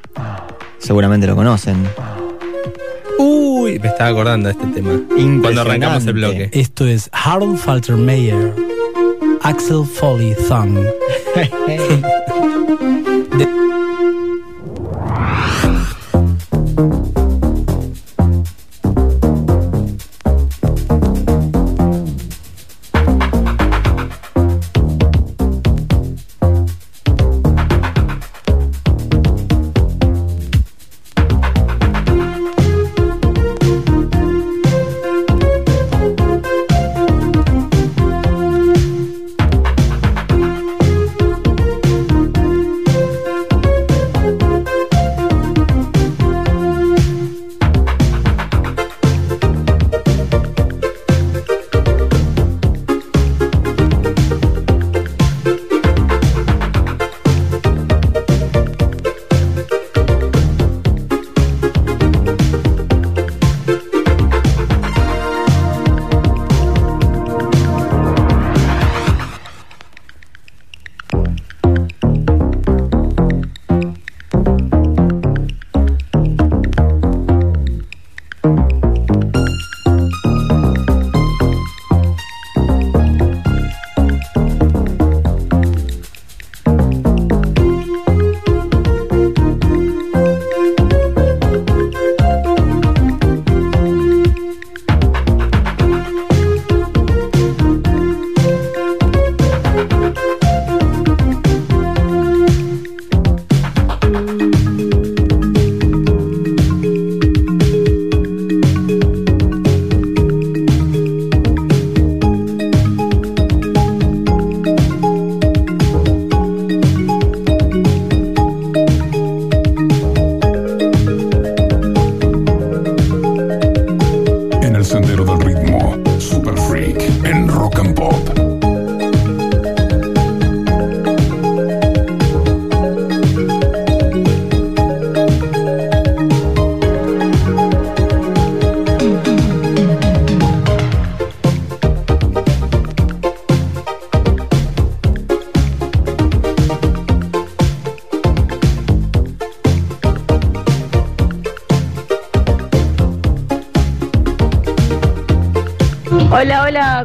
[0.80, 1.88] Seguramente lo conocen.
[3.18, 4.92] Uy, me estaba acordando de este tema.
[5.42, 6.50] Cuando arrancamos el bloque.
[6.54, 8.54] Esto es Harold Faltermeyer,
[9.44, 10.80] Axel Foley Thumb.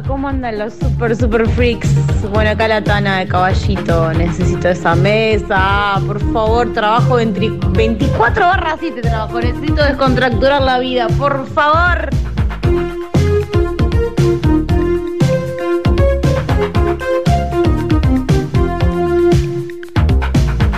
[0.01, 1.89] ¿cómo andan los super, super freaks?
[2.31, 8.45] Bueno, acá la Tana de Caballito, necesito esa mesa, Ah, por favor, trabajo 20 24
[8.45, 12.09] barras 7 trabajo, necesito descontracturar la vida, por favor.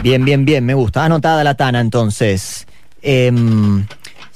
[0.03, 1.03] Bien, bien, bien, me gusta.
[1.03, 2.65] Anotada la tana entonces.
[3.01, 3.85] Em,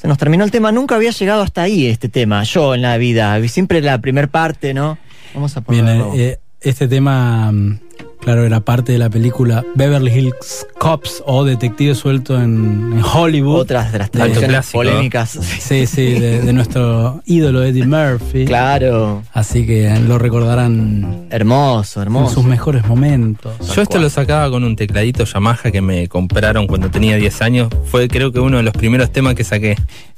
[0.02, 0.72] se nos terminó el tema.
[0.72, 3.40] Nunca había llegado hasta ahí este tema, yo en la vida.
[3.48, 4.98] Siempre la primer parte, ¿no?
[5.36, 6.14] Vamos a Bien, ponerlo.
[6.16, 7.80] eh, eh, este tema, mm,
[8.22, 13.62] claro, era parte de la película Beverly Hills Cops o Detective Suelto en, en Hollywood.
[13.62, 15.32] Otras de las polémicas.
[15.32, 18.46] Sí, sí, de, de nuestro ídolo Eddie Murphy.
[18.46, 19.24] Claro.
[19.34, 22.36] Así que lo recordarán Hermoso, en hermoso.
[22.36, 23.54] sus mejores momentos.
[23.76, 27.70] Yo esto lo sacaba con un tecladito Yamaha que me compraron cuando tenía 10 años.
[27.86, 29.76] Fue creo que uno de los primeros temas que saqué.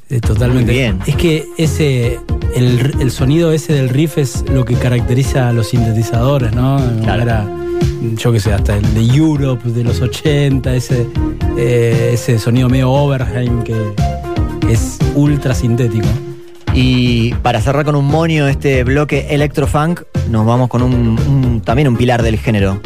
[0.10, 0.66] Eh, totalmente.
[0.72, 1.00] Muy bien.
[1.08, 2.20] Es que ese,
[2.56, 6.78] el, el sonido ese del riff es lo que caracteriza a los sintetizadores, ¿no?
[7.04, 7.22] Claro.
[7.24, 7.46] Era,
[8.18, 11.08] yo qué sé, hasta el de Europe de los 80, ese,
[11.58, 13.76] eh, ese sonido medio Overheim que,
[14.70, 16.08] es ultra sintético.
[16.74, 21.88] Y para cerrar con un monio este bloque electrofunk, nos vamos con un, un- también
[21.88, 22.82] un pilar del género.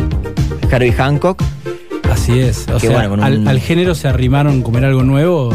[0.69, 1.41] Herbie Hancock.
[2.11, 2.67] Así es.
[2.73, 5.53] O sea, bueno, al, género se arrimaron como era algo nuevo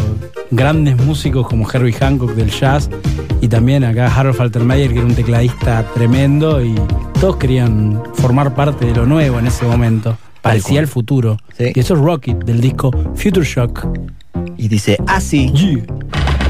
[0.51, 2.89] grandes músicos como Herbie Hancock del jazz
[3.41, 6.75] y también acá Harold Faltermeyer que era un tecladista tremendo y
[7.23, 10.19] todos querían formar parte de lo nuevo en ese momento.
[10.41, 11.37] Parecía el futuro.
[11.57, 11.71] Sí.
[11.73, 13.87] Y eso es Rocket del disco Future Shock.
[14.57, 15.53] Y dice así.
[15.53, 16.42] Yeah.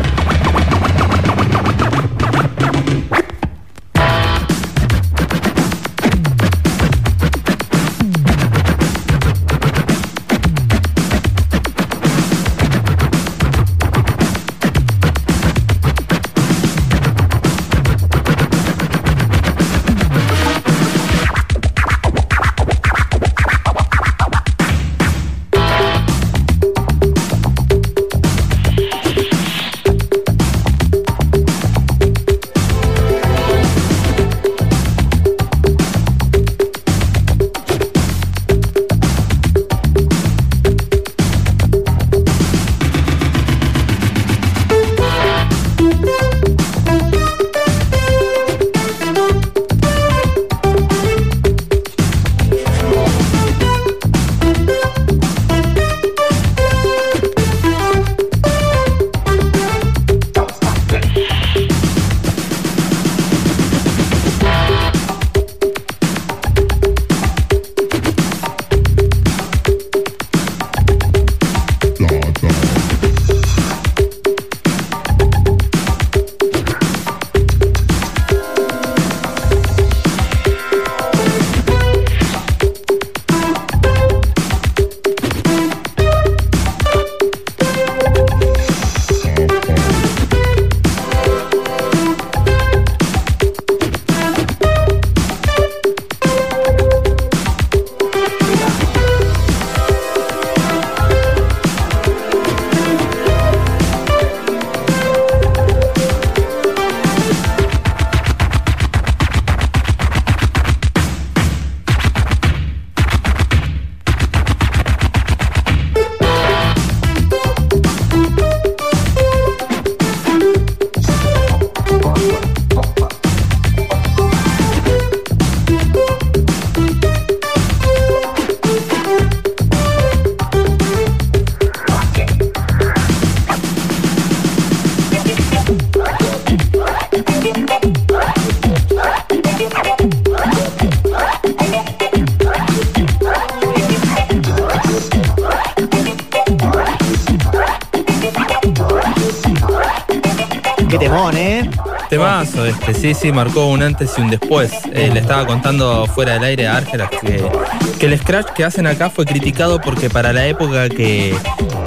[153.15, 154.73] Sí, marcó un antes y un después.
[154.93, 159.11] Eh, le estaba contando fuera del aire a Árgelas que, el scratch que hacen acá
[159.11, 161.35] fue criticado porque para la época que,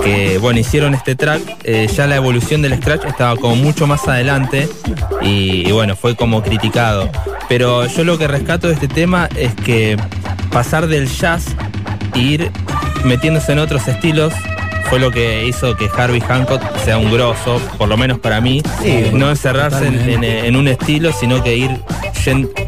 [0.03, 4.07] que, bueno, hicieron este track, eh, ya la evolución del scratch estaba como mucho más
[4.07, 4.69] adelante
[5.21, 7.09] y, y bueno, fue como criticado.
[7.49, 9.97] Pero yo lo que rescato de este tema es que
[10.51, 11.47] pasar del jazz
[12.13, 12.51] e ir
[13.03, 14.33] metiéndose en otros estilos
[14.89, 18.61] fue lo que hizo que Harvey Hancock sea un grosso, por lo menos para mí.
[18.81, 20.39] Sí, no encerrarse en, totalmente.
[20.39, 21.71] en- en un estilo, sino que ir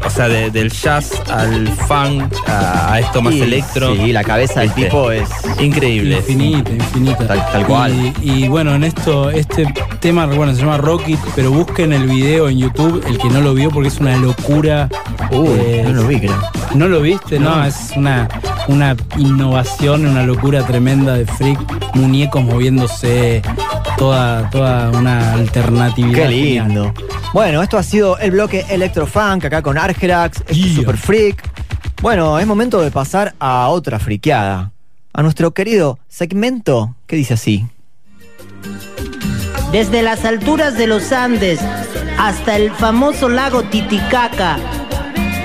[0.06, 3.92] o sea, de- del jazz al funk, a, a esto más electro.
[3.96, 6.18] Sí, la cabeza del Este, tipo es Increíble.
[6.18, 7.26] Infinita, infinita.
[7.26, 7.92] Tal- tal cual.
[8.22, 9.66] Y, y bueno, en esto, este
[9.98, 13.52] tema, bueno, se llama Rocket, pero busquen el video en YouTube, el que no lo
[13.52, 14.88] vio, porque es una locura.
[15.32, 16.40] Uy, Eh, no lo vi, creo.
[16.76, 17.40] ¿No lo viste?
[17.40, 17.64] No, No.
[17.64, 18.28] es una,
[18.68, 21.58] una innovación, una locura tremenda de freak,
[21.94, 23.42] muñecos moviéndose,
[23.96, 26.28] toda, toda una alternatividad.
[26.28, 26.68] Qué genial.
[26.68, 26.94] lindo.
[27.32, 30.74] Bueno, esto ha sido el bloque Electrofunk acá con Argerax, este Yeah.
[30.76, 31.42] Super Freak.
[32.00, 34.72] Bueno, es momento de pasar a otra friqueada.
[35.12, 37.66] A nuestro querido segmento que dice así.
[39.72, 41.60] Desde las alturas de los Andes
[42.18, 44.58] hasta el famoso lago Titicaca,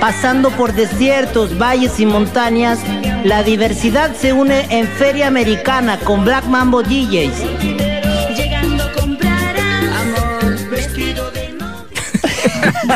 [0.00, 2.78] pasando por desiertos, valles y montañas,
[3.24, 7.32] la diversidad se une en Feria Americana con Black Mambo DJs.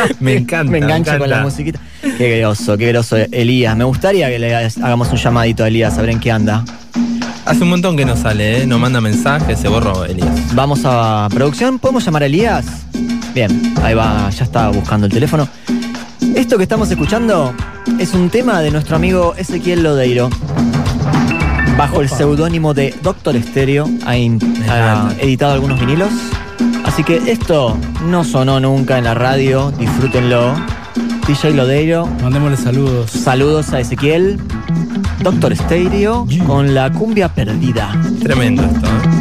[0.21, 0.71] Me encanta.
[0.71, 1.81] Me engancha con la musiquita.
[2.19, 3.77] Qué groso, qué groso Elías.
[3.77, 6.63] Me gustaría que le hagamos un llamadito a Elías a ver en qué anda.
[7.47, 8.67] Hace un montón que no sale, ¿eh?
[8.67, 10.55] no manda mensajes, se borró Elías.
[10.55, 11.79] Vamos a producción.
[11.79, 12.67] ¿Podemos llamar a Elías?
[13.35, 15.49] Bien, ahí va, ya está buscando el teléfono.
[16.35, 17.55] Esto que estamos escuchando
[17.99, 20.31] es un tema de nuestro amigo Ezequiel Lodeiro.
[21.77, 24.17] Bajo el seudónimo de Doctor Stereo, ha,
[25.19, 26.11] editado algunos vinilos.
[26.85, 27.77] Así que esto
[28.07, 30.55] no sonó nunca en la radio, disfrútenlo.
[31.27, 33.11] DJ Lodeiro, Mandémosle saludos.
[33.11, 34.39] saludos a Ezequiel.
[35.21, 38.01] Doctor Stereo con la cumbia perdida.
[38.23, 38.87] Tremendo esto.
[38.87, 39.18] ¿eh?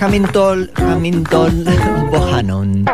[0.00, 1.64] Hamilton, Hamilton
[2.10, 2.84] Bohannon.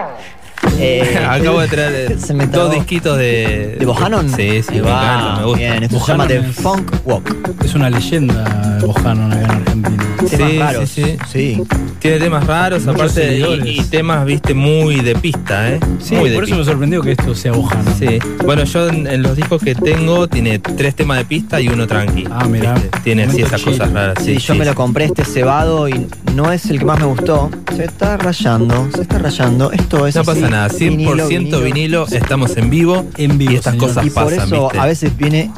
[0.79, 3.77] Eh, Acabo de traer se me dos disquitos de.
[3.79, 4.29] ¿De Bohannon?
[4.29, 5.59] Sí, sí, Ahí me encanta, me gusta.
[5.59, 7.37] Bien, esto se llama The Funk Walk.
[7.65, 10.03] Es una leyenda Bojanon acá en Argentina.
[10.29, 10.89] Temas Sí, raros.
[10.91, 11.63] sí, sí.
[12.01, 15.81] Tiene temas raros, Muchos aparte, y, y temas, viste, muy de pista, ¿eh?
[16.01, 17.95] Sí, muy por eso me sorprendió que esto sea Bojanon.
[17.99, 18.19] Sí.
[18.45, 21.87] Bueno, yo en, en los discos que tengo tiene tres temas de pista y uno
[21.87, 22.25] tranqui.
[22.31, 22.45] Ah.
[22.51, 22.69] ¿viste?
[23.05, 24.19] Tiene así esas cosas raras.
[24.19, 26.99] Sí, Sí, yo sí, me lo compré este cebado y no es el que más
[27.01, 27.51] me gustó.
[27.74, 29.72] Se está rayando, se está rayando.
[29.72, 33.72] Esto es No así, pasa nada, 100% vinilo, estamos en vivo, En vivo, y estas
[33.74, 33.89] señor.
[33.89, 34.78] cosas Y por eso ¿viste?
[34.78, 35.51] a veces viene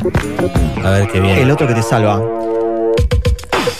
[0.85, 1.39] A ver qué bien.
[1.39, 2.23] el otro que te salva.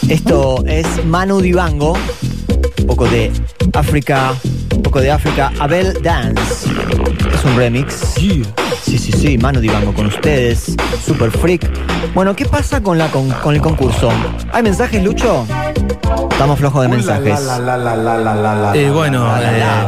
[0.09, 1.93] Esto es Manu Dibango,
[2.79, 3.31] un poco de
[3.73, 4.33] África,
[4.75, 6.67] un poco de África, Abel Dance.
[7.33, 7.93] Es un remix.
[8.15, 8.43] Sí,
[8.83, 10.75] sí, sí, Manu Dibango con ustedes,
[11.05, 11.69] Super Freak.
[12.13, 14.09] Bueno, ¿qué pasa con, la, con, con el concurso?
[14.51, 15.45] ¿Hay mensajes, Lucho?
[16.39, 17.37] Estamos flojos de mensajes.
[17.37, 18.89] Eh, bueno, La, la, la, eh,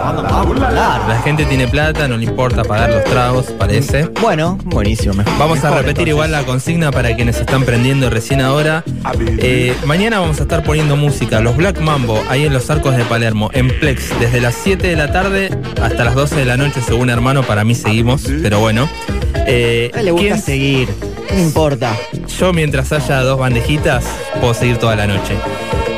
[0.04, 1.02] vamos, vamos a hablar.
[1.08, 4.10] la gente tiene plata, no le importa pagar los tragos, parece.
[4.22, 5.14] Bueno, buenísimo.
[5.14, 6.08] mejor- Vamos a mejor, repetir entonces.
[6.10, 8.84] igual la consigna para quienes están prendiendo recién ahora.
[9.38, 13.06] Eh, mañana vamos a estar poniendo música, los Black Mambo, ahí en los arcos de
[13.06, 16.82] Palermo, en Plex, desde las 7 de la tarde hasta las 12 de la noche,
[16.86, 18.90] según hermano, para mí seguimos, pero bueno.
[19.48, 20.90] Eh, le gusta ¿quién- seguir,
[21.34, 21.96] no importa.
[22.40, 24.04] yo mientras haya dos bandejitas,
[24.42, 25.36] puedo seguir toda la noche.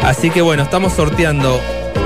[0.03, 1.61] Así que bueno, estamos sorteando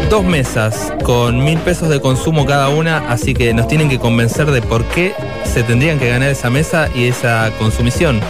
[0.10, 4.52] dos mesas con mil pesos de consumo cada una, así que nos tienen que convencer
[4.52, 5.14] de por qué
[5.46, 8.22] se tendrían que ganar esa mesa y esa consumición.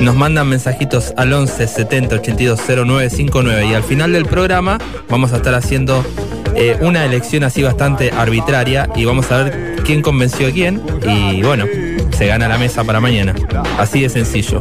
[0.00, 4.78] Nos mandan mensajitos al 11 70 82 09 59 y al final del programa
[5.08, 6.04] vamos a estar haciendo
[6.54, 11.42] eh, una elección así bastante arbitraria y vamos a ver quién convenció a quién y
[11.42, 11.66] bueno,
[12.22, 13.34] se gana la mesa para mañana.
[13.80, 14.60] Así de sencillo.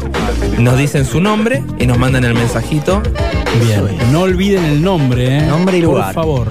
[0.58, 3.04] Nos dicen su nombre y nos mandan el mensajito.
[3.64, 3.84] Bien.
[4.12, 5.42] No olviden el nombre, ¿eh?
[5.44, 6.06] Nombre y lugar.
[6.06, 6.48] Por favor.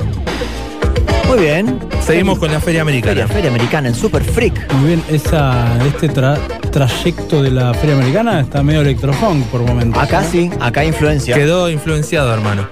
[1.27, 1.81] Muy bien.
[2.07, 3.11] Seguimos con la Feria Americana.
[3.15, 4.73] Feria, Feria Americana en Super Freak.
[4.75, 6.39] Muy bien, esa, este tra-
[6.71, 10.01] trayecto de la Feria Americana está medio electrofunk por momentos.
[10.01, 10.31] Acá ¿no?
[10.31, 11.35] sí, acá influencia.
[11.35, 12.69] Quedó influenciado, hermano.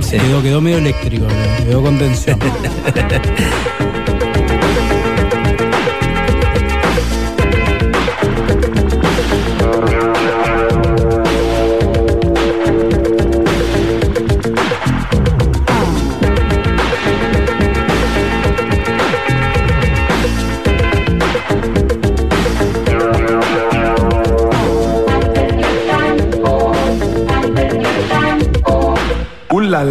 [0.00, 0.16] Sí.
[0.18, 1.26] Quedó, quedó medio eléctrico,
[1.66, 2.38] quedó con tensión.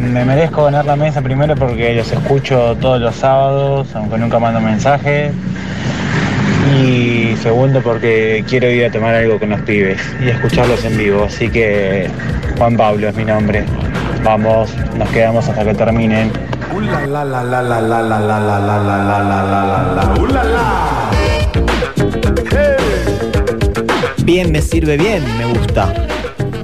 [0.00, 4.60] me merezco ganar la mesa primero porque los escucho todos los sábados, aunque nunca mando
[4.60, 5.32] mensajes.
[6.80, 11.24] Y segundo porque quiero ir a tomar algo con los pibes y escucharlos en vivo.
[11.24, 12.08] Así que
[12.58, 13.64] Juan Pablo es mi nombre.
[14.24, 16.30] Vamos, nos quedamos hasta que terminen.
[24.24, 26.05] Bien me sirve bien, me gusta.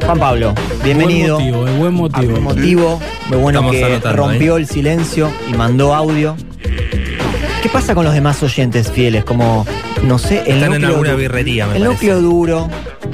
[0.05, 1.37] Juan Pablo, bienvenido.
[1.39, 2.31] Buen motivo, eh, buen motivo.
[2.33, 6.37] Buen motivo, muy bueno Estamos que anotando, rompió el silencio y mandó audio.
[7.63, 9.25] ¿Qué pasa con los demás oyentes fieles?
[9.25, 9.65] Como,
[10.03, 11.93] no sé, el Están en alguna birrería, me El parece.
[12.07, 12.69] núcleo duro.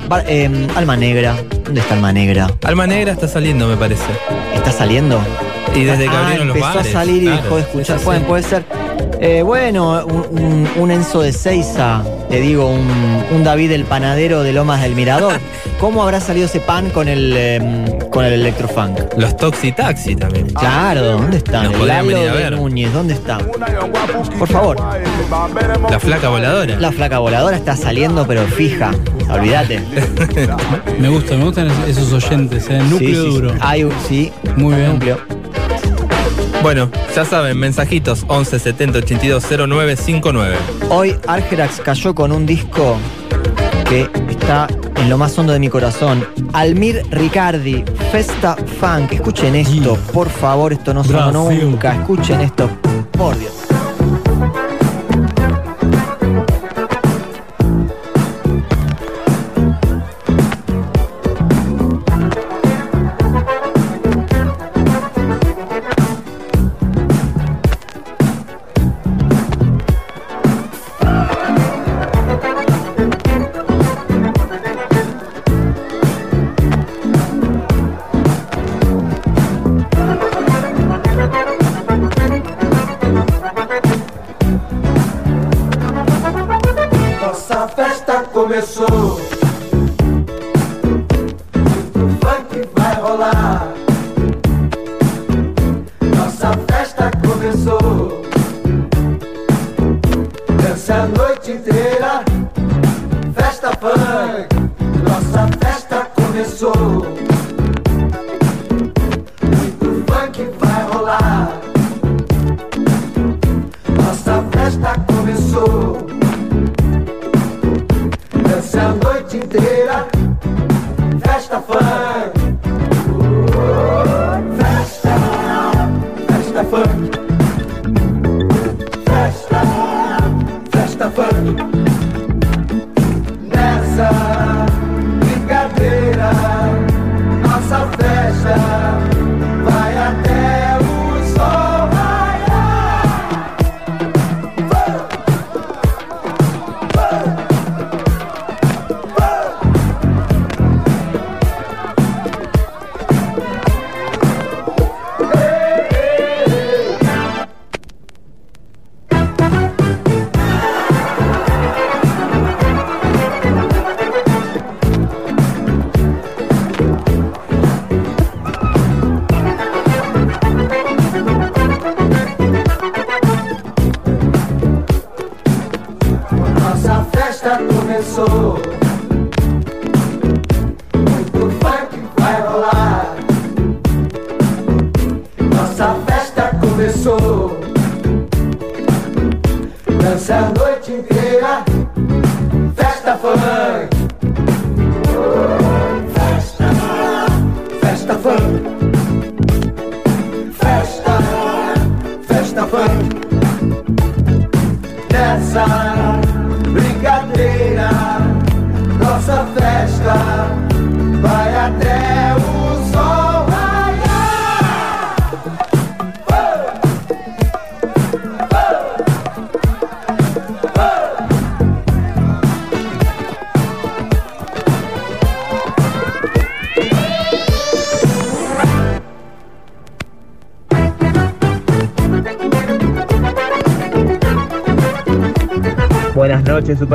[0.08, 1.36] Bar- eh, Alma Negra.
[1.64, 2.50] ¿Dónde está Alma Negra?
[2.64, 4.02] Alma Negra está saliendo, me parece.
[4.54, 5.20] ¿Está saliendo?
[5.74, 6.94] Y desde que Ah, abrieron los empezó bares.
[6.94, 7.96] a salir y claro, dejó de escuchar.
[7.98, 8.64] es Pueden, puede ser.
[9.20, 14.42] Eh, bueno, un, un- un Enzo de Seiza, te digo, un, un David el panadero
[14.42, 15.34] de Lomas del Mirador.
[15.78, 18.98] ¿Cómo habrá salido ese pan con el, em, con el electrofunk?
[19.16, 20.48] Los Toxi Taxi también.
[20.48, 21.64] Claro, ¿dónde están?
[21.64, 22.52] Nos El podrían Lalo venir a de ver.
[22.56, 23.38] Núñez, ¿dónde está?
[24.38, 24.76] Por favor.
[25.88, 26.76] La flaca voladora.
[26.80, 28.90] La flaca voladora está saliendo, pero fija.
[29.30, 29.78] Olvídate.
[30.98, 32.78] Me gusta, me gustan es- esos oyentes, ¿eh?
[32.90, 33.28] Núcleo Sí, sí, sí.
[33.40, 33.54] duro.
[33.60, 34.94] Hay un, sí, Muy bien.
[34.94, 35.18] núcleo.
[36.62, 40.56] Bueno, ya saben, mensajitos 11 70 82 09 59.
[40.88, 42.96] Hoy Argerax cayó con un disco
[43.88, 44.10] que
[44.48, 46.26] está en lo más hondo de mi corazón.
[46.54, 49.12] Almir Ricardi, Festa Funk.
[49.12, 51.94] Escuchen esto, por favor, esto no sonó nunca.
[51.94, 52.70] Escuchen esto,
[53.12, 53.57] por Dios.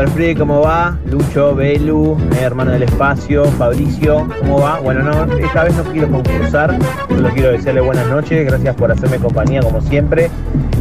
[0.03, 0.97] Noches, Super Free, ¿cómo va?
[1.09, 4.79] Lucho, Belu, eh, hermano del espacio, Fabricio, ¿cómo va?
[4.79, 6.77] Bueno, no, esta vez no quiero concursar,
[7.07, 10.29] solo quiero desearle buenas noches, gracias por hacerme compañía como siempre.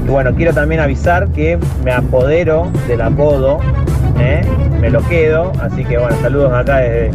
[0.04, 3.60] Y bueno, quiero también avisar que me apodero del apodo,
[4.18, 4.42] ¿eh?
[4.80, 7.10] me lo quedo, así que bueno, saludos acá desde,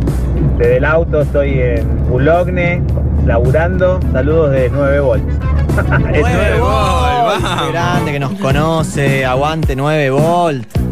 [0.58, 2.82] desde el auto, estoy en Bulogne,
[3.26, 5.36] laburando, saludos de 9 volts.
[5.78, 10.87] Es 9 volt, qué grande que nos conoce, aguante 9 volt.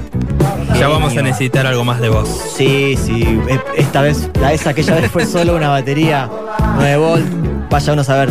[0.77, 2.27] Ya vamos a necesitar algo más de vos.
[2.55, 6.29] Sí, sí, e- esta vez, la esa aquella vez fue solo una batería
[6.75, 7.25] 9 volt.
[7.69, 8.29] Vaya uno a saber.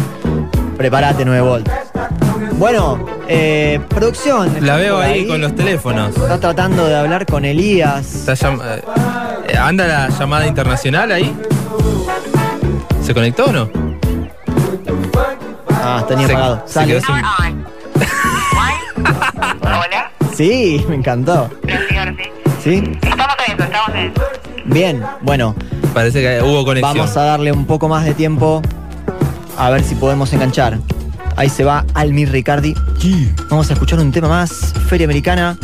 [0.77, 1.69] Prepárate 9 volt.
[2.59, 4.55] Bueno, eh, producción.
[4.61, 6.15] La veo ahí con los teléfonos.
[6.17, 8.27] Está tratando de hablar con Elías.
[8.29, 11.35] Eh, ¿Anda la llamada internacional ahí?
[13.03, 13.69] ¿Se conectó o no?
[15.71, 16.63] Ah, está ni Se- apagado.
[16.67, 16.87] se Sale.
[16.87, 17.65] quedó sin-
[19.63, 20.11] Hola.
[20.35, 21.51] Sí, me encantó.
[22.63, 22.83] Sí.
[23.03, 24.23] Estamos en eso, estamos en eso.
[24.65, 25.55] Bien, bueno.
[25.93, 26.97] Parece que hubo conexión.
[26.97, 28.63] Vamos a darle un poco más de tiempo
[29.57, 30.79] a ver si podemos enganchar.
[31.37, 32.75] Ahí se va Almir Ricardi.
[33.49, 34.73] Vamos a escuchar un tema más.
[34.89, 35.57] Feria Americana.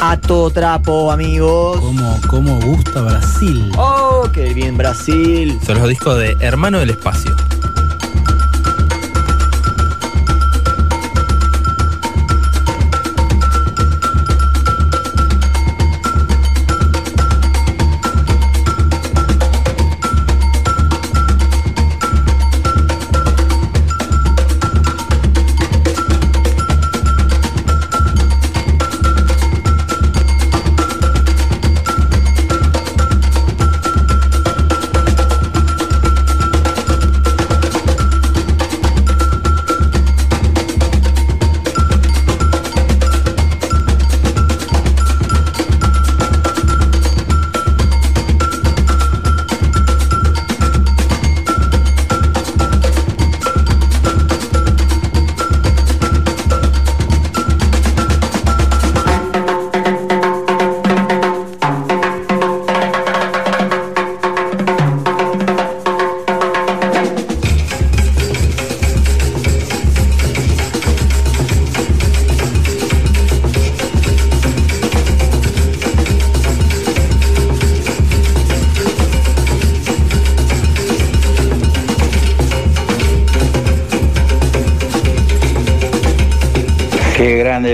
[0.00, 1.78] A todo trapo, amigos.
[1.80, 3.70] ¿Cómo, cómo gusta Brasil?
[3.76, 5.58] Oh, qué bien Brasil.
[5.64, 7.34] Son los discos de Hermano del Espacio.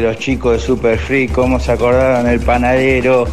[0.00, 3.26] Los chicos de Super Free, cómo se acordaron el panadero.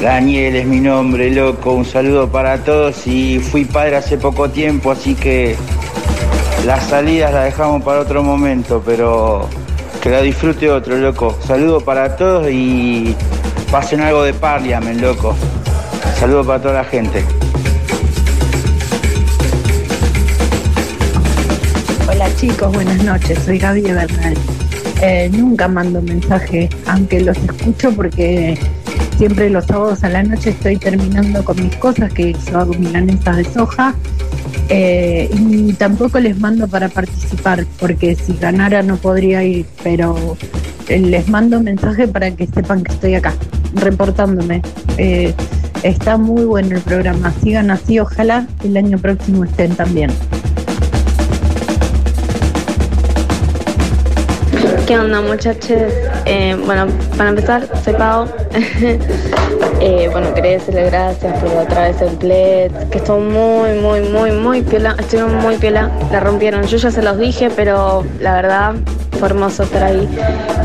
[0.00, 1.72] Daniel es mi nombre, loco.
[1.72, 5.56] Un saludo para todos y fui padre hace poco tiempo, así que
[6.64, 9.48] las salidas las dejamos para otro momento, pero
[10.02, 11.36] que la disfrute otro, loco.
[11.46, 13.14] Saludo para todos y
[13.70, 15.36] pasen algo de Parliament, loco.
[16.18, 17.22] Saludo para toda la gente.
[22.08, 24.34] Hola chicos, buenas noches, soy Gaby Bernal.
[25.02, 28.58] Eh, nunca mando mensaje, aunque los escucho porque
[29.18, 33.36] siempre los sábados a la noche estoy terminando con mis cosas, que yo hago milanesas
[33.36, 33.94] de soja.
[34.70, 40.36] Eh, y tampoco les mando para participar, porque si ganara no podría ir, pero
[40.88, 43.34] eh, les mando mensaje para que sepan que estoy acá,
[43.74, 44.62] reportándome.
[45.82, 50.10] Está muy bueno el programa, sigan así, ojalá el año próximo estén también.
[54.86, 55.92] ¿Qué onda muchachos?
[56.26, 58.28] Eh, bueno, para empezar, soy Pau.
[59.80, 64.30] Eh, bueno, quería decirle gracias por otra vez el pled, que estuvo muy, muy, muy,
[64.30, 66.62] muy piola, estuvieron muy piola, la rompieron.
[66.66, 68.74] Yo ya se los dije, pero la verdad
[69.18, 70.08] fue hermoso estar ahí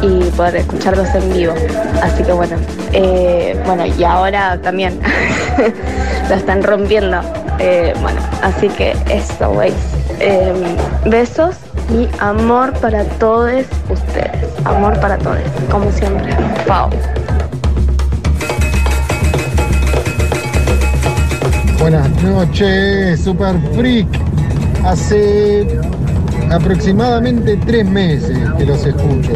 [0.01, 1.53] y poder escucharlos en vivo.
[2.01, 2.55] Así que bueno,
[2.93, 5.01] eh, bueno, y ahora también
[6.29, 7.21] lo están rompiendo.
[8.01, 9.73] Bueno, así que eso, güey.
[11.05, 11.55] besos
[11.91, 14.47] y amor para todos ustedes.
[14.65, 15.39] amor para todos,
[15.71, 16.35] como siempre.
[16.67, 16.89] Pau.
[21.79, 24.07] Buenas noches, Super Freak.
[24.85, 25.79] Hace
[26.51, 29.31] aproximadamente tres meses que los escucho.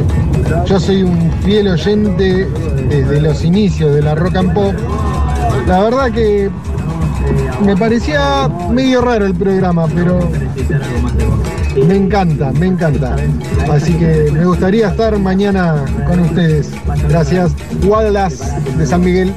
[0.65, 2.47] Yo soy un fiel oyente
[2.89, 4.73] desde los inicios de la rock and pop.
[5.67, 6.49] La verdad que
[7.65, 10.19] me parecía medio raro el programa, pero
[11.75, 13.15] me encanta, me encanta.
[13.71, 16.69] Así que me gustaría estar mañana con ustedes.
[17.09, 17.51] Gracias.
[17.83, 18.43] Wallace
[18.77, 19.33] de San Miguel.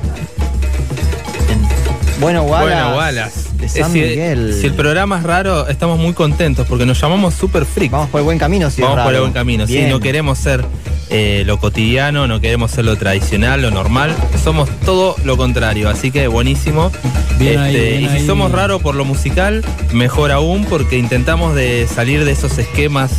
[2.20, 2.82] Bueno, Wallace.
[2.82, 3.40] Bueno, Wallace.
[3.58, 4.54] de San Es si, Miguel.
[4.58, 7.90] si el programa es raro, estamos muy contentos porque nos llamamos Super Freak.
[7.92, 9.66] Vamos por el buen camino, si es Vamos por el buen camino.
[9.66, 9.90] Sí, Bien.
[9.90, 10.64] no queremos ser
[11.10, 14.14] eh, lo cotidiano, no queremos ser lo tradicional, lo normal.
[14.42, 15.88] Somos todo lo contrario.
[15.88, 16.90] Así que buenísimo.
[17.38, 18.26] Bien ahí, Este, bien y si ahí.
[18.26, 23.12] somos raros por lo musical, mejor aún porque intentamos de salir de esos esquemas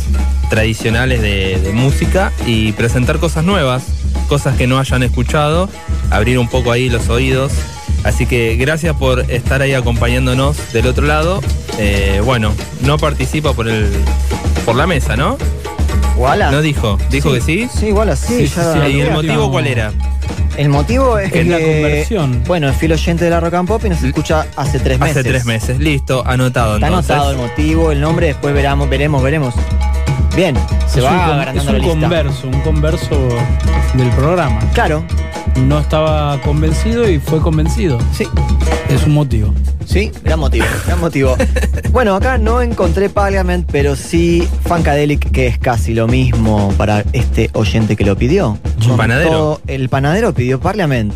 [0.50, 3.84] tradicionales de, de música y presentar cosas nuevas,
[4.28, 5.68] cosas que no hayan escuchado,
[6.10, 7.52] abrir un poco ahí los oídos.
[8.04, 11.40] Así que gracias por estar ahí acompañándonos del otro lado.
[11.78, 13.88] Eh, bueno, no participa por el
[14.64, 15.36] por la mesa, ¿no?
[16.18, 16.52] Wallace.
[16.54, 17.68] No dijo, dijo Sí, que sí.
[17.78, 18.46] Sí, Wallace, sí.
[18.48, 18.92] Sí, ya- sí.
[18.96, 19.92] ¿Y el motivo cuál era?
[20.56, 22.42] El motivo es, Es la que, conversión.
[22.46, 25.16] Bueno, es fiel oyente de la rock and pop y nos escucha hace tres meses.
[25.18, 25.78] Hace tres meses.
[25.78, 27.10] Listo, anotado Está entonces.
[27.12, 29.54] anotado el motivo, el nombre, después veremos, veremos, veremos.
[30.34, 30.56] Bien,
[30.88, 32.00] se es va un, agrandando es la un lista.
[32.00, 33.28] converso, un converso
[33.94, 34.58] del programa.
[34.74, 35.04] Claro.
[35.66, 37.98] No estaba convencido y fue convencido.
[38.12, 38.26] Sí.
[38.88, 39.52] Es un motivo.
[39.84, 41.36] Sí, gran motivo, gran motivo.
[41.92, 47.50] bueno, acá no encontré Parliament, pero sí Funkadelic, que es casi lo mismo para este
[47.54, 48.58] oyente que lo pidió.
[48.88, 49.60] ¿Un panadero?
[49.66, 51.12] el panadero pidió Parliament.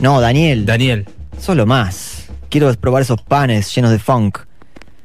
[0.00, 0.66] No, Daniel.
[0.66, 1.06] Daniel.
[1.40, 2.24] Solo más.
[2.50, 4.38] Quiero probar esos panes llenos de funk.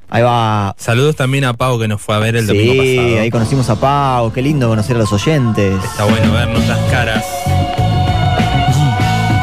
[0.10, 0.76] Ahí va.
[0.78, 3.22] Saludos también a Pau que nos fue a ver el domingo Sí, pasado.
[3.22, 4.32] ahí conocimos a Pau.
[4.34, 5.82] Qué lindo conocer a los oyentes.
[5.84, 7.24] Está bueno vernos las caras.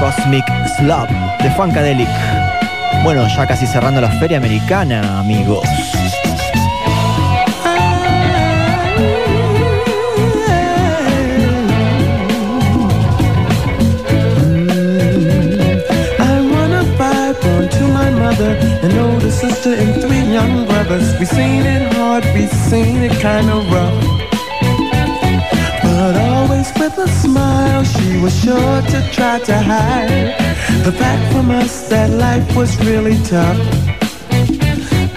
[0.08, 0.44] Cosmic
[0.78, 1.06] Slab
[1.42, 2.08] de Funkadelic.
[3.04, 5.68] Bueno, ya casi cerrando la feria americana, amigos.
[18.80, 21.18] An older sister and three young brothers.
[21.18, 24.37] We seen it hard, we seen it kinda rough.
[26.88, 30.32] With a smile, she was sure to try to hide
[30.86, 33.60] the fact from us that life was really tough.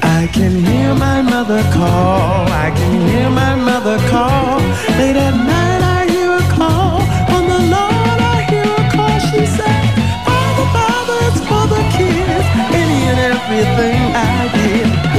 [0.04, 4.60] I can hear my mother call, I can hear my mother call.
[5.00, 7.00] Late at night I hear a call,
[7.36, 9.18] on the Lord I hear a call.
[9.32, 9.84] She said,
[10.28, 12.48] Father, Father, it's for the kids.
[12.82, 15.11] Any and everything I did.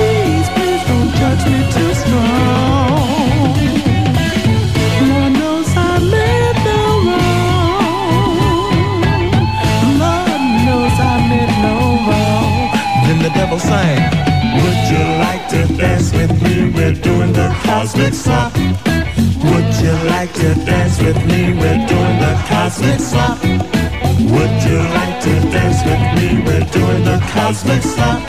[13.53, 16.71] The Would you like to dance with me?
[16.71, 18.55] We're doing the cosmic slop.
[18.57, 21.53] Would you like to dance with me?
[21.53, 23.43] We're doing the cosmic slop.
[23.45, 26.43] Would you like to dance with me?
[26.47, 28.27] We're doing the cosmic slop.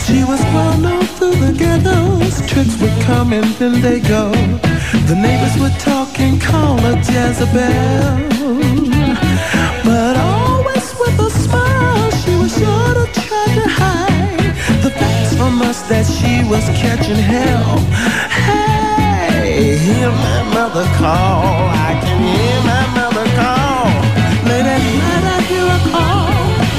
[0.00, 2.40] She was well known through the ghettos.
[2.50, 4.32] Tricks would come and then they go.
[5.06, 8.91] The neighbors would talk and call her Jezebel.
[15.42, 17.74] From us that she was catching hell.
[18.30, 21.66] Hey, hear my mother call.
[21.88, 23.90] I can hear my mother call.
[24.46, 26.30] Late at night I hear a call.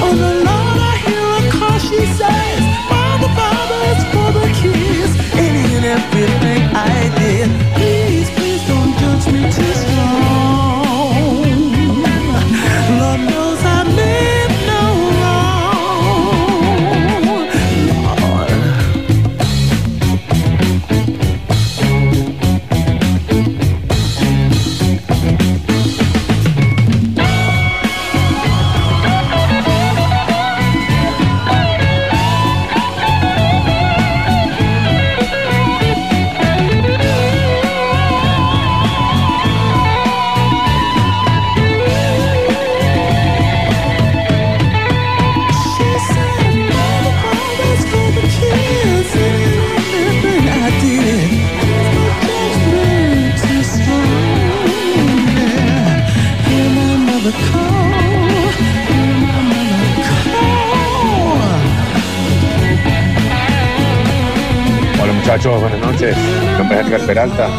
[0.03, 1.77] Oh the Lord, I hear a call.
[1.89, 5.11] She says, Father, Father, it's for the kids.
[5.45, 7.47] Any and everything I did.
[7.75, 11.43] Please, please don't judge me too strong.
[13.01, 14.32] Lord knows I meant
[65.51, 66.15] buenas noches.
[66.17, 67.49] Mi nombre es Edgar Peralta.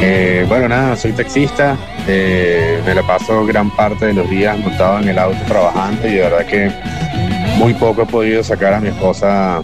[0.00, 1.76] Eh, bueno, nada, soy taxista.
[2.08, 6.14] eh, me la paso gran parte de los días montado en el auto trabajando y
[6.14, 6.70] de verdad que
[7.58, 9.62] muy poco he podido sacar a mi esposa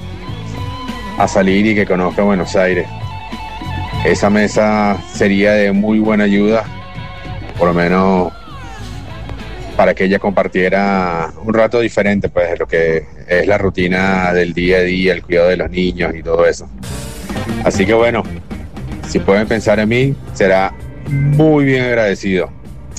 [1.19, 2.87] a salir y que conozca Buenos Aires.
[4.05, 6.65] Esa mesa sería de muy buena ayuda,
[7.59, 8.33] por lo menos
[9.77, 14.53] para que ella compartiera un rato diferente, pues, de lo que es la rutina del
[14.53, 16.69] día a día, el cuidado de los niños y todo eso.
[17.71, 18.25] Así que bueno,
[19.09, 20.75] si pueden pensar en mí, será
[21.09, 22.51] muy bien agradecido.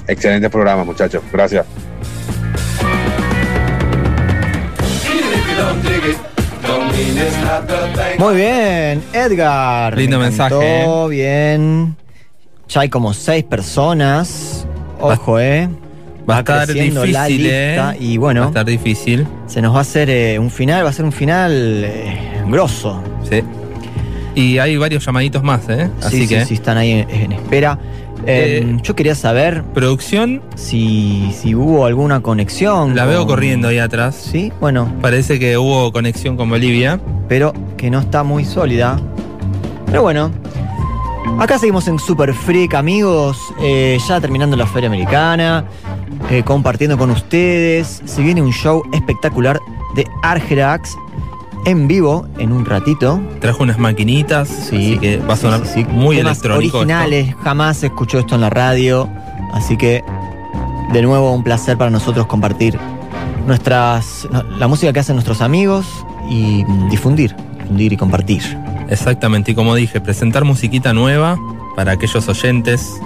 [0.07, 1.21] Excelente programa, muchachos.
[1.33, 1.65] Gracias.
[8.17, 9.97] Muy bien, Edgar.
[9.97, 11.97] Lindo me encantó, mensaje, bien.
[12.69, 14.65] Ya hay como seis personas.
[15.01, 15.67] Ojo, eh.
[16.29, 17.97] Va a estar creciendo la difícil, lista ¿eh?
[17.99, 18.39] y bueno.
[18.39, 19.27] Va a estar difícil.
[19.47, 21.51] Se nos va a hacer eh, un final, va a ser un final
[21.83, 23.03] eh, grosso.
[23.29, 23.43] Sí.
[24.35, 25.89] Y hay varios llamaditos más, ¿eh?
[26.01, 26.45] Así sí, sí, que.
[26.45, 27.77] sí, están ahí en, en espera.
[28.25, 29.63] Eh, yo quería saber.
[29.73, 30.41] ¿Producción?
[30.55, 32.95] Si, si hubo alguna conexión.
[32.95, 34.15] La veo corriendo ahí atrás.
[34.15, 34.93] Sí, bueno.
[35.01, 36.99] Parece que hubo conexión con Bolivia.
[37.27, 38.99] Pero que no está muy sólida.
[39.87, 40.31] Pero bueno.
[41.39, 43.37] Acá seguimos en Super Freak, amigos.
[43.61, 45.65] eh, ya terminando la Feria Americana.
[46.29, 48.01] eh, compartiendo con ustedes.
[48.05, 49.59] Se viene un show espectacular
[49.95, 50.95] de Argerax
[51.65, 53.21] en vivo en un ratito.
[53.39, 54.47] Trajo unas maquinitas.
[54.47, 55.85] Sí, así que va a sonar sí, sí.
[55.85, 56.65] muy Temas electrónico.
[56.65, 56.77] esto.
[56.79, 59.09] originales, jamás se escuchó esto en la radio.
[59.53, 60.03] Así que,
[60.93, 62.77] de nuevo, un placer para nosotros compartir
[63.45, 65.85] nuestras la música que hacen nuestros amigos
[66.29, 68.41] y mm, difundir, difundir y compartir.
[68.89, 71.37] Exactamente, y como dije, presentar musiquita nueva
[71.75, 72.99] para aquellos oyentes,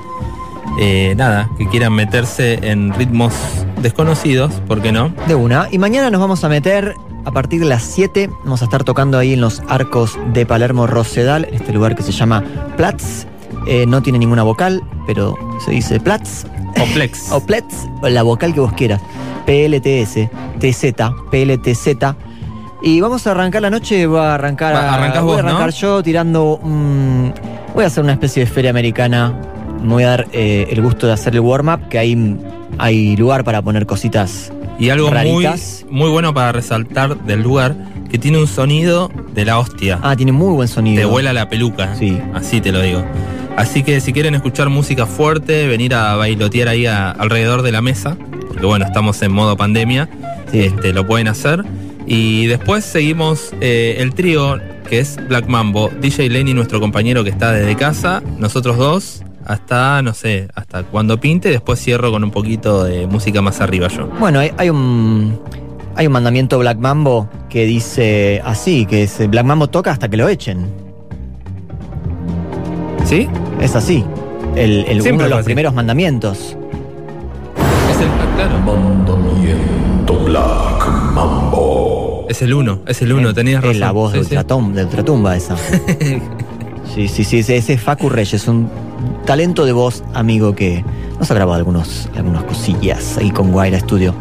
[0.79, 3.33] eh, nada, que quieran meterse en ritmos
[3.81, 5.13] desconocidos, ¿por qué no?
[5.27, 5.67] De una.
[5.71, 6.95] Y mañana nos vamos a meter
[7.25, 8.29] a partir de las 7.
[8.43, 12.03] Vamos a estar tocando ahí en los arcos de Palermo Rosedal, en este lugar que
[12.03, 12.43] se llama
[12.77, 13.25] Platz.
[13.67, 16.45] Eh, no tiene ninguna vocal, pero se dice Platz.
[16.79, 17.27] O Plex.
[17.31, 19.01] o Platz, o la vocal que vos quieras.
[19.45, 20.93] PLTS, TZ,
[21.31, 21.87] PLTZ.
[22.81, 25.71] Y vamos a arrancar la noche, voy a arrancar, Va, a- arrancás voy a arrancar
[25.71, 27.33] yo tirando un-
[27.73, 29.33] Voy a hacer una especie de feria americana.
[29.81, 32.37] Me voy a dar eh, el gusto de hacer el warm-up, que hay,
[32.77, 35.85] hay lugar para poner cositas Y algo muy, raritas.
[35.89, 37.75] muy bueno para resaltar del lugar,
[38.09, 39.99] que tiene un sonido de la hostia.
[40.01, 40.99] Ah, tiene muy buen sonido.
[41.01, 41.95] Te vuela la peluca.
[41.95, 42.19] Sí.
[42.33, 43.03] Así te lo digo.
[43.57, 47.81] Así que si quieren escuchar música fuerte, venir a bailotear ahí a- alrededor de la
[47.81, 48.17] mesa,
[48.49, 50.09] porque bueno, estamos en modo pandemia,
[50.51, 51.63] este, lo pueden hacer.
[52.05, 54.59] Y después seguimos eh, el trío,
[54.89, 60.01] que es Black Mambo, DJ Lenny, nuestro compañero que está desde casa, nosotros dos, hasta,
[60.01, 64.07] no sé, hasta cuando pinte, después cierro con un poquito de música más arriba yo.
[64.19, 65.39] Bueno, hay, hay un
[65.95, 70.17] hay un mandamiento Black Mambo que dice así, que es Black Mambo toca hasta que
[70.17, 70.65] lo echen.
[73.05, 73.27] ¿Sí?
[73.61, 74.03] Es así.
[74.55, 75.45] El, el- uno de los así.
[75.45, 76.57] primeros mandamientos.
[77.91, 78.59] Es el, claro.
[78.59, 82.25] Mandamiento Black Mambo.
[82.27, 83.71] Es el uno, es el uno, tenías razón.
[83.75, 84.29] Es la voz Sí, de, sí.
[84.35, 85.55] De Ultratumba esa.
[86.93, 88.69] sí, sí, sí, ese, ese es Facu Reyes, un
[89.25, 90.83] talento de voz amigo que
[91.19, 94.13] nos ha grabado algunos, algunas cosillas ahí con Guaira Studio.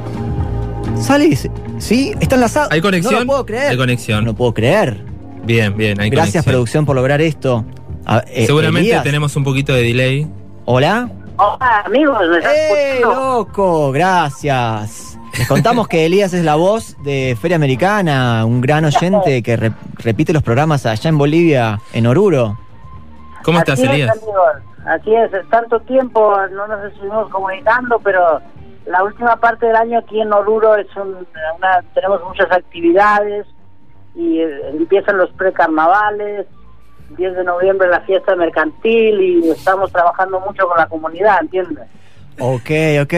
[1.01, 2.69] Sale y dice, sí, está enlazado.
[2.71, 3.15] ¿Hay conexión?
[3.15, 3.71] No lo puedo creer.
[3.71, 4.25] Hay conexión.
[4.25, 5.05] No puedo creer.
[5.45, 6.53] Bien, bien, hay Gracias conexión.
[6.53, 7.65] producción por lograr esto.
[8.07, 10.27] A- eh, Seguramente Elías, tenemos un poquito de delay.
[10.67, 11.11] Hola.
[11.37, 12.19] Hola, amigos.
[12.31, 13.91] ¿me están ¡Eh, loco!
[13.93, 15.14] Gracias.
[15.39, 19.73] Les contamos que Elías es la voz de Feria Americana, un gran oyente que re-
[19.95, 22.57] repite los programas allá en Bolivia, en Oruro.
[23.43, 24.21] ¿Cómo estás, Así es, Elías?
[24.87, 28.41] Así es, tanto tiempo no nos estuvimos comunicando, pero
[28.87, 31.27] la última parte del año aquí en Oruro es un-
[31.57, 33.47] una, tenemos muchas actividades
[34.15, 36.47] y eh, empiezan los precarnavales,
[37.17, 41.87] 10 de noviembre la fiesta mercantil y estamos trabajando mucho con la comunidad, ¿entiendes?
[42.39, 42.71] Ok,
[43.03, 43.15] ok.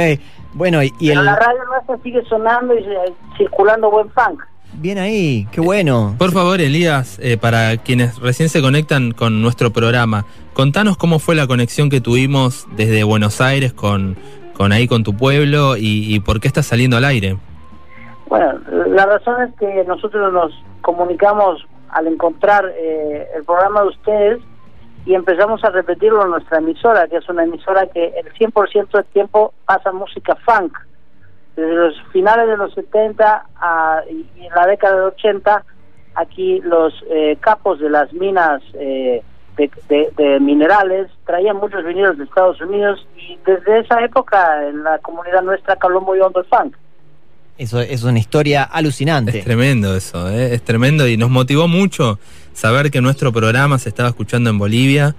[0.54, 1.26] Bueno, y, y Pero el...
[1.26, 4.42] la radio nuestra sigue sonando y eh, circulando buen funk.
[4.74, 6.14] Bien ahí, qué bueno.
[6.18, 11.34] Por favor, Elías, eh, para quienes recién se conectan con nuestro programa, contanos cómo fue
[11.34, 14.16] la conexión que tuvimos desde Buenos Aires con,
[14.54, 17.38] con ahí, con tu pueblo, y, y por qué estás saliendo al aire.
[18.28, 18.58] Bueno,
[18.88, 20.52] la razón es que nosotros nos
[20.82, 24.38] comunicamos al encontrar eh, el programa de ustedes
[25.06, 29.04] y empezamos a repetirlo en nuestra emisora, que es una emisora que el 100% del
[29.06, 30.76] tiempo pasa música funk.
[31.54, 35.64] Desde los finales de los 70 a, y en la década de 80,
[36.16, 39.22] aquí los eh, capos de las minas eh,
[39.56, 44.82] de, de- de minerales traían muchos vinilos de Estados Unidos y desde esa época en
[44.84, 46.76] la comunidad nuestra caló muy hondo el funk.
[47.56, 49.38] Eso es una historia alucinante.
[49.38, 50.52] Es tremendo eso, ¿eh?
[50.54, 52.18] es tremendo y nos motivó mucho
[52.56, 55.14] saber que nuestro programa se estaba escuchando en Bolivia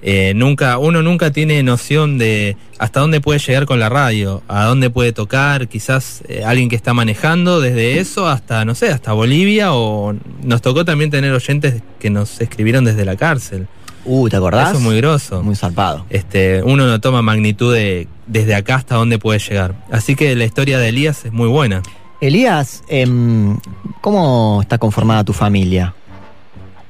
[0.00, 4.64] eh, nunca, uno nunca tiene noción de hasta dónde puede llegar con la radio, a
[4.64, 9.12] dónde puede tocar, quizás eh, alguien que está manejando desde eso hasta, no sé, hasta
[9.12, 13.66] Bolivia o nos tocó también tener oyentes que nos escribieron desde la cárcel.
[14.04, 14.68] Uh, ¿te acordás?
[14.68, 15.42] Eso es muy grosso.
[15.42, 16.06] Muy zarpado.
[16.08, 19.74] Este, uno no toma magnitud de desde acá hasta dónde puede llegar.
[19.90, 21.82] Así que la historia de Elías es muy buena.
[22.20, 23.58] Elías, em,
[24.00, 25.94] ¿cómo está conformada tu familia?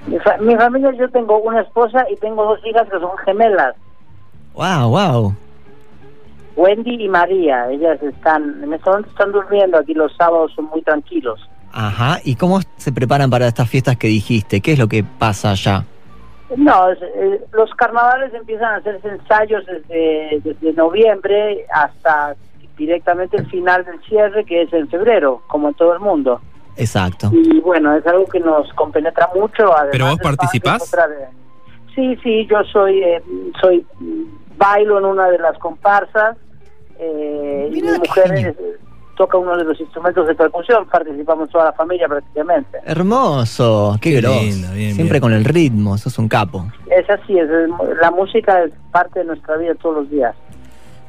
[0.06, 3.74] Mi, fa- mi familia, yo tengo una esposa y tengo dos hijas que son gemelas,
[4.54, 5.34] Wow, wow.
[6.56, 7.70] Wendy y María.
[7.70, 11.48] Ellas están, en este momento están durmiendo aquí los sábados, son muy tranquilos.
[11.72, 12.18] Ajá.
[12.24, 14.60] ¿Y cómo se preparan para estas fiestas que dijiste?
[14.60, 15.84] ¿Qué es lo que pasa allá?
[16.56, 22.34] No, es- eh, los carnavales empiezan a hacerse ensayos desde, desde noviembre hasta
[22.76, 26.40] directamente el final del cierre, que es en febrero, como en todo el mundo.
[26.78, 27.30] Exacto.
[27.32, 29.64] Y bueno, es algo que nos compenetra mucho.
[29.74, 30.82] además ¿Pero vos participás?
[30.82, 31.38] es de-
[31.94, 33.22] Sí, sí, yo soy, eh,
[33.60, 33.84] soy
[34.56, 36.36] bailo en una de las comparsas
[36.98, 38.54] eh, y mi mujer eh,
[39.16, 42.78] toca uno de los instrumentos de percusión, participamos toda la familia prácticamente.
[42.84, 44.40] Hermoso, qué, Qué grosso.
[44.40, 45.20] lindo, bien, Siempre bien.
[45.22, 46.64] con el ritmo, sos un capo.
[46.88, 47.48] Es así, es,
[48.00, 50.34] la música es parte de nuestra vida todos los días.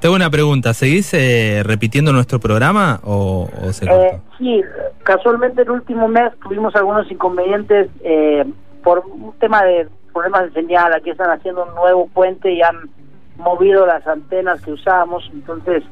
[0.01, 4.01] Tengo una pregunta, ¿seguís eh, repitiendo nuestro programa o, o se cortó?
[4.01, 4.61] Eh, sí,
[5.03, 8.45] casualmente el último mes tuvimos algunos inconvenientes eh,
[8.81, 10.93] por un tema de problemas de señal.
[10.93, 12.89] Aquí están haciendo un nuevo puente y han
[13.37, 15.83] movido las antenas que usábamos, entonces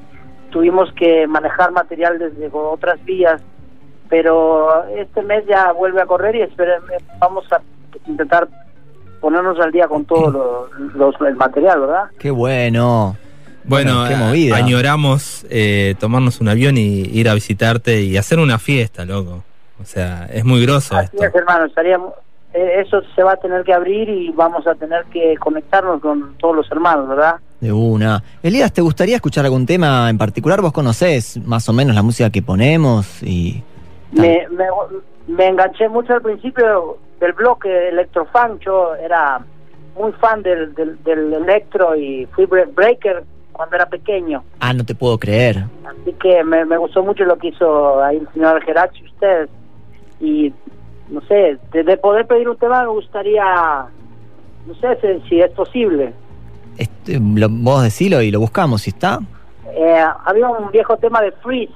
[0.51, 3.41] tuvimos que manejar material desde otras vías.
[4.09, 6.79] Pero este mes ya vuelve a correr y esperen,
[7.19, 7.59] vamos a
[8.07, 8.47] intentar
[9.19, 12.03] ponernos al día con todo lo, los- el material, ¿verdad?
[12.17, 13.17] Qué bueno.
[13.67, 14.55] Bueno, qué movida.
[14.57, 19.43] añoramos eh, tomarnos un avión y ir a visitarte y hacer una fiesta, loco.
[19.81, 21.23] O sea, es muy grosso Así esto.
[21.25, 22.13] es, hermano, estaríamos,
[22.53, 26.35] eh, eso se va a tener que abrir y vamos a tener que conectarnos con
[26.37, 27.35] todos los hermanos, ¿verdad?
[27.59, 28.23] De una.
[28.41, 30.61] Elías, ¿te gustaría escuchar algún tema en particular?
[30.61, 33.61] Vos conocés más o menos la música que ponemos y...
[34.13, 34.65] Me, me,
[35.27, 39.41] me enganché mucho al principio del bloque electrofunk, yo era
[39.99, 43.23] muy fan del, del, del electro y fui bre- breaker
[43.57, 45.65] cuando era pequeño, Ah, no te puedo creer.
[45.85, 49.49] así que me, me gustó mucho lo que hizo ahí el señor Gerachi y ustedes
[50.21, 50.53] y
[51.09, 53.43] no sé, de, de poder pedir un tema me gustaría,
[54.65, 56.13] no sé si, si es posible.
[56.77, 59.19] Este, lo- vos decilo y lo buscamos, si está.
[59.73, 61.73] Eh, había un viejo tema de Freeze,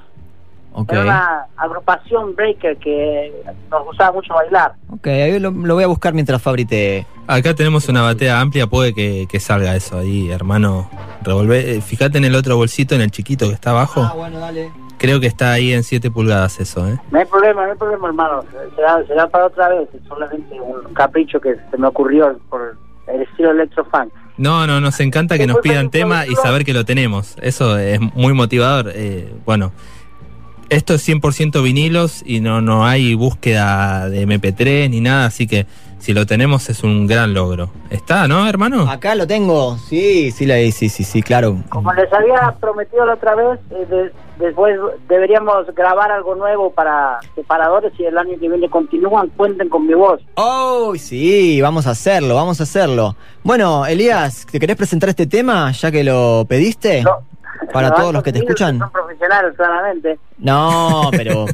[0.74, 0.92] Ok.
[0.94, 3.32] era una agrupación breaker que
[3.70, 4.74] nos gustaba mucho bailar.
[4.90, 7.06] Ok, ahí lo, lo voy a buscar mientras Fabri te...
[7.28, 10.90] Acá tenemos una batea amplia, puede que, que salga eso ahí, hermano.
[11.24, 14.02] Revolvé, eh, fíjate en el otro bolsito, en el chiquito que está abajo.
[14.02, 14.72] Ah, bueno, dale.
[14.98, 17.00] Creo que está ahí en 7 pulgadas eso, ¿eh?
[17.10, 18.44] No hay problema, no hay problema, hermano.
[18.76, 19.90] Será, será para otra vez.
[19.94, 22.78] Es solamente un capricho que se me ocurrió por
[23.08, 24.14] el estilo electrofunk.
[24.38, 27.36] No, no, nos encanta que nos pidan tema y saber que lo tenemos.
[27.42, 28.92] Eso es muy motivador.
[28.94, 29.72] Eh, bueno,
[30.72, 35.66] esto es 100% vinilos y no, no hay búsqueda de MP3 ni nada, así que
[36.00, 37.70] si lo tenemos es un gran logro.
[37.92, 38.90] ¿Está, no, hermano?
[38.90, 39.78] Acá lo tengo.
[39.78, 41.58] Sí, sí, la- sí, sí, sí, claro.
[41.70, 44.12] Como les había prometido la otra vez, eh, de-
[44.44, 44.76] después
[45.10, 49.28] deberíamos grabar algo nuevo para separadores y el año que viene continúan.
[49.38, 50.22] Cuenten con mi voz.
[50.36, 53.16] Oh, sí, vamos a hacerlo, vamos a hacerlo.
[53.44, 57.04] Bueno, Elías, ¿te querés presentar este tema ya que lo pediste?
[57.72, 58.80] Para todos los que te escuchan.
[58.80, 60.20] Son profesionales, claramente.
[60.38, 61.46] No, pero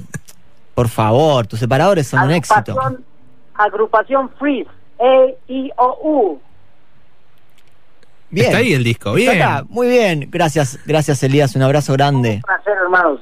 [0.74, 2.72] por favor, tus separadores son un éxito.
[2.72, 3.06] Agrupación,
[3.56, 4.70] agrupación Freeze.
[5.00, 6.40] E-I-O-U.
[8.30, 8.46] Bien.
[8.48, 9.42] Está ahí el disco, Está bien.
[9.42, 12.36] acá, Muy bien, gracias, gracias Elías, un abrazo grande.
[12.36, 13.22] Un placer, hermanos.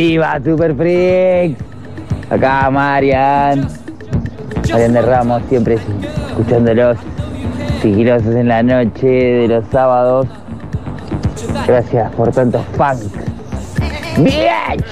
[0.00, 1.58] Arriba, Super Freak.
[2.30, 3.68] Acá Marian.
[4.70, 6.96] Marian de Ramos, siempre escuchándolos.
[7.82, 10.26] Sigilosos en la noche de los sábados.
[11.66, 13.12] Gracias por tanto funk.
[14.16, 14.82] ¡Bien!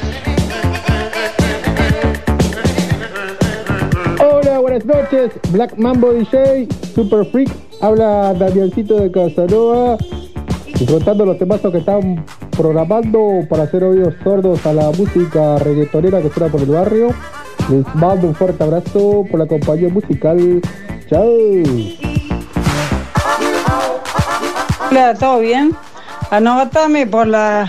[4.20, 5.32] Hola, buenas noches.
[5.52, 7.48] Black Mambo DJ, Super Freak.
[7.80, 9.96] Habla Danielcito de Casanova.
[10.78, 12.26] Disfrutando los temazos que están
[12.58, 17.14] programando para hacer oídos sordos a la música reggaetonera que suena por el barrio.
[17.70, 20.60] Les mando un fuerte abrazo por la compañía musical.
[21.08, 21.28] Chao.
[24.90, 25.74] Hola, ¿todo bien?
[26.30, 27.68] Anotame por la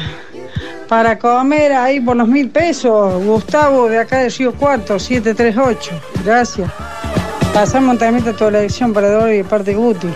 [0.87, 3.23] para comer ahí por los mil pesos.
[3.23, 5.91] Gustavo de acá de Río Cuarto, 738.
[6.25, 6.71] Gracias.
[7.53, 10.07] Pasamos también a toda la edición para hoy de parte de Guti.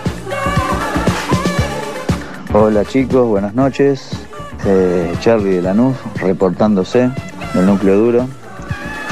[2.53, 4.22] Hola chicos, buenas noches.
[4.65, 7.09] Eh, Charlie de Lanús reportándose
[7.53, 8.29] del núcleo duro.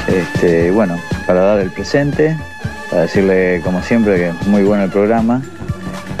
[0.08, 2.36] Este, bueno, para dar el presente,
[2.90, 5.42] para decirle como siempre que es muy bueno el programa.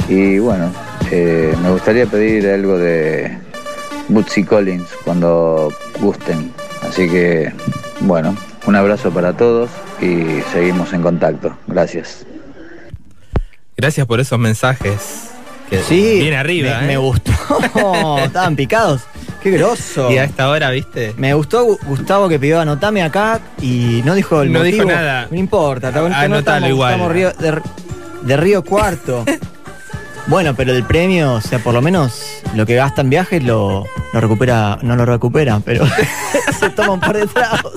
[0.08, 0.70] Y bueno,
[1.10, 3.38] eh, me gustaría pedir algo de
[4.08, 6.52] Bootsy Collins cuando gusten.
[6.86, 7.52] Así que
[8.00, 8.36] bueno,
[8.66, 11.56] un abrazo para todos y seguimos en contacto.
[11.66, 12.26] Gracias.
[13.76, 15.30] Gracias por esos mensajes.
[15.70, 16.86] Que Sí, Viene arriba, me, ¿eh?
[16.88, 17.32] me gustó.
[18.24, 19.02] Estaban picados.
[19.42, 20.10] Qué grosso.
[20.10, 21.14] Y a esta hora, ¿viste?
[21.16, 24.96] Me gustó Gu- Gustavo que pidió anotame acá y no dijo el No dijo motivo.
[24.96, 25.26] nada.
[25.30, 26.92] No importa, bueno, Anotalo estamos- igual.
[26.92, 27.60] estamos Río- de,
[28.22, 29.24] de Río Cuarto.
[30.28, 32.22] bueno, pero el premio, o sea, por lo menos
[32.54, 35.84] lo que gasta en viajes lo, lo recupera, no lo recupera, pero
[36.60, 37.72] se toma un par de tragos.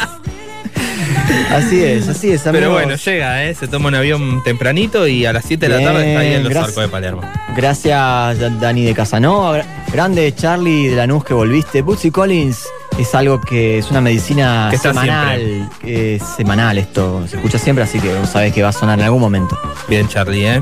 [1.52, 2.52] Así es, así es, amigos.
[2.52, 3.56] Pero bueno, llega, ¿eh?
[3.56, 6.43] Se toma un avión tempranito y a las 7 de la tarde está ahí en
[6.43, 6.69] los gracias.
[6.69, 7.22] arcos de Palermo.
[7.56, 9.57] Gracias, Da- Dani de Casanova.
[9.57, 11.81] Gra- Grande Charlie de Lanús que volviste.
[11.81, 12.65] Bootsy Collins
[12.99, 15.69] es algo que es una medicina Que está semanal.
[15.81, 17.26] que es semanal esto.
[17.27, 19.57] Se escucha siempre, así que vos sabés que va a sonar en algún momento.
[19.88, 20.61] Bien, Charlie, ¿eh?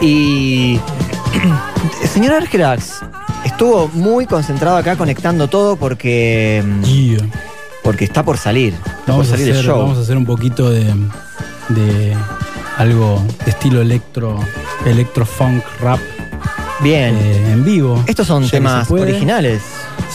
[0.00, 0.80] Y.
[2.12, 3.00] Señor Argerax,
[3.44, 6.62] estuvo muy concentrado acá conectando todo porque.
[6.64, 7.16] mm,
[7.82, 8.74] Porque está por salir.
[9.06, 9.78] Vamos a, salir hacer, show.
[9.78, 10.84] vamos a hacer un poquito de,
[11.68, 12.16] de
[12.76, 14.38] algo de estilo electro,
[14.84, 16.00] electro funk rap.
[16.80, 17.14] Bien.
[17.16, 18.02] eh, en vivo.
[18.06, 19.62] Estos son temas originales.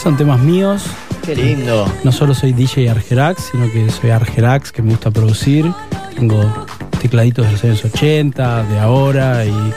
[0.01, 0.83] Son temas míos.
[1.25, 1.91] Qué lindo.
[2.03, 5.71] No solo soy DJ Argerax, sino que soy Argerax, que me gusta producir.
[6.15, 6.39] Tengo
[7.01, 9.73] tecladitos de los años 80, de ahora y,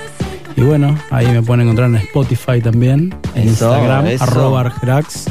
[0.56, 4.24] y bueno, ahí me pueden encontrar en Spotify también, en Eso, Instagram, eso.
[4.24, 5.24] arroba Argerax,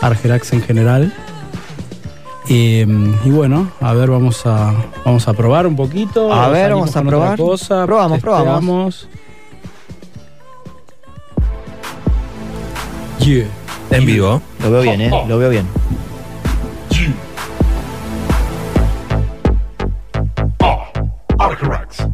[0.00, 1.12] Argerax en general.
[2.48, 4.72] Y, y bueno, a ver, vamos a,
[5.04, 6.32] vamos a probar un poquito.
[6.32, 7.38] A ver, vamos a probar.
[7.38, 9.08] Cosa, Probamos, probamos.
[13.20, 13.46] Yeah.
[13.90, 14.40] En vivo.
[14.62, 15.10] Lo veo bien, ¿eh?
[15.28, 15.66] Lo veo bien.
[21.38, 22.08] Arcarax.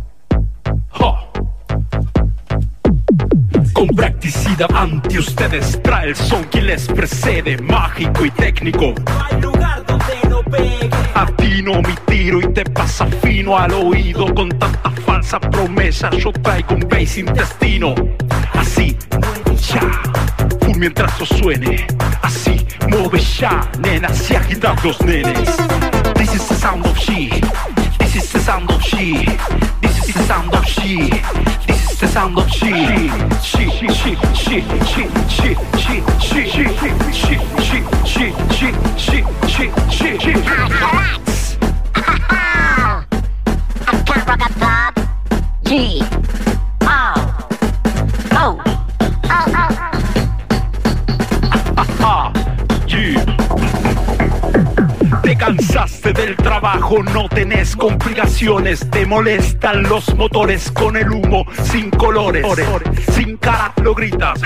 [3.73, 8.95] Con practicidad ante ustedes trae el son que les precede, mágico y técnico.
[11.15, 16.11] Atino mi tiro y te pasa fino al oído con tanta falsa promesa.
[16.11, 17.95] Yo traigo un bass intestino.
[18.53, 18.97] Así,
[19.73, 20.03] ya,
[20.77, 21.87] mientras os suene.
[22.23, 25.49] Así, mueve ya, nena, si agitan los nenes.
[26.15, 27.31] This is the sound of she.
[28.35, 29.25] The sound of she.
[29.81, 31.09] This is the sound of she.
[31.67, 32.67] This is the sound of she.
[33.43, 39.71] She, she, she, she, she, she, she, she, she, she, she, she, she, she, she,
[39.89, 40.35] she, she.
[45.65, 46.03] G.
[46.03, 46.14] O.
[55.75, 62.47] cansaste del trabajo, no tenés complicaciones, te molestan los motores con el humo sin colores.
[63.13, 64.41] Sin cara lo gritas,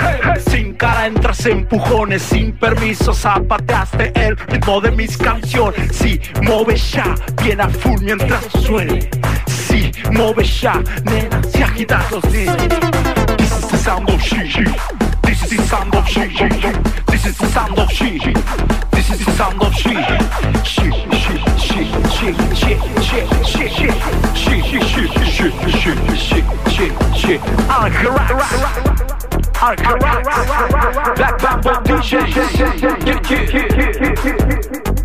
[0.51, 5.95] sin cara entras empujones, sin permiso zapateaste el ritmo de mis canciones.
[5.95, 9.11] Si mueves ya, bien a full mientras suene.
[9.47, 12.57] Si mueves ya, nena, si agitas los nenes.
[13.37, 14.65] This is the sound of she.
[15.23, 16.27] This is the sound of she.
[17.07, 18.19] This is the sound of she.
[18.93, 19.95] This is the sound of she.
[20.65, 21.08] She,
[29.61, 30.23] Ankara
[31.17, 34.98] Black Bamboo DJ Get it, get it, get it, get it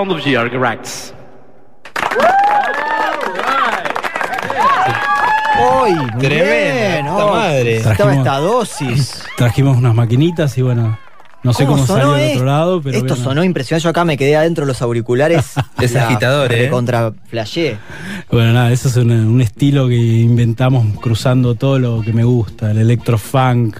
[0.00, 1.14] fue Sound of Georg Rax.
[5.82, 5.92] ¡Uy!
[6.18, 7.76] bien, puta oh, madre.
[7.76, 9.24] Estaba Trajimos- esta dosis.
[9.36, 10.98] Trajimos unas maquinitas y bueno,
[11.42, 13.24] no sé cómo, salió del otro lado, pero Esto bueno.
[13.24, 13.84] sonó impresionante.
[13.84, 15.52] Yo acá me quedé adentro de los auriculares.
[15.80, 16.68] Es agitador, ¿eh?
[16.70, 17.76] Contra flashé.
[18.30, 22.70] Bueno, nada, eso es un, un estilo que inventamos cruzando todo lo que me gusta,
[22.70, 23.78] el electrofunk,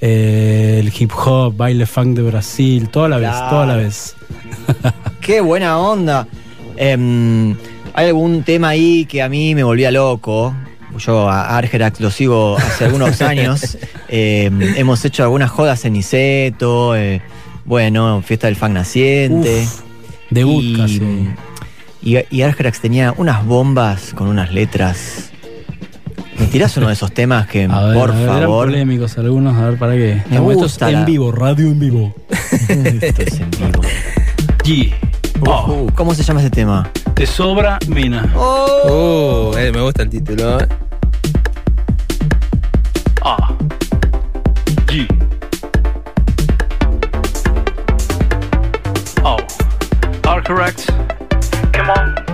[0.00, 4.16] eh, el hip hop, baile funk de Brasil, toda la vez, toda la vez.
[5.20, 6.26] Qué buena onda.
[6.76, 7.54] Em,
[7.92, 10.54] hay algún tema ahí que a mí me volvía loco.
[10.98, 13.78] Yo a Argerax lo sigo hace algunos años.
[14.08, 16.96] Em, hemos hecho algunas jodas en Niceto.
[16.96, 17.20] eh,
[17.64, 19.62] bueno, fiesta del fan naciente.
[19.62, 19.80] Uf,
[20.30, 21.28] debut y, casi.
[22.02, 25.29] Y, y Argerax tenía unas bombas con unas letras.
[26.40, 28.66] ¿Me tirás uno de esos temas que, A ver, por a ver, eran favor?
[28.66, 29.98] polémicos algunos, a ver para qué.
[30.14, 32.14] Me Estamos- esto gusta es la- en vivo, radio en vivo.
[32.68, 33.82] Esto es en vivo.
[34.64, 34.92] G.
[35.42, 36.90] Uh, ¿Cómo se llama ese tema?
[37.14, 38.24] Te sobra mina.
[38.34, 40.60] Uh, eh, me gusta el título.
[40.60, 40.68] eh.
[43.22, 43.36] A.
[44.86, 45.06] G.
[49.22, 49.36] O.
[50.28, 50.90] Are correct.
[51.72, 52.29] Come on.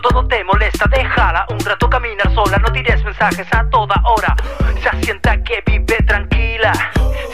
[0.00, 4.34] Todo te molesta, déjala un rato caminar sola, no tires mensajes a toda hora,
[4.82, 6.72] ya sienta que vive tranquila,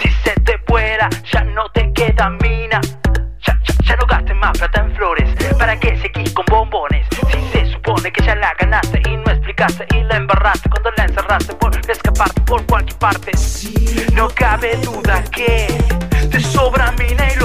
[0.00, 2.80] si se te vuela ya no te queda mina,
[3.40, 5.28] ya, ya, no gastes más plata en flores,
[5.58, 9.86] para que seguís con bombones, si se supone que ya la ganaste y no explicaste
[9.94, 10.68] y la embarraste.
[10.70, 13.32] Cuando la encerraste por escaparte por cualquier parte,
[14.12, 15.68] no cabe duda que
[16.30, 17.35] te sobra mina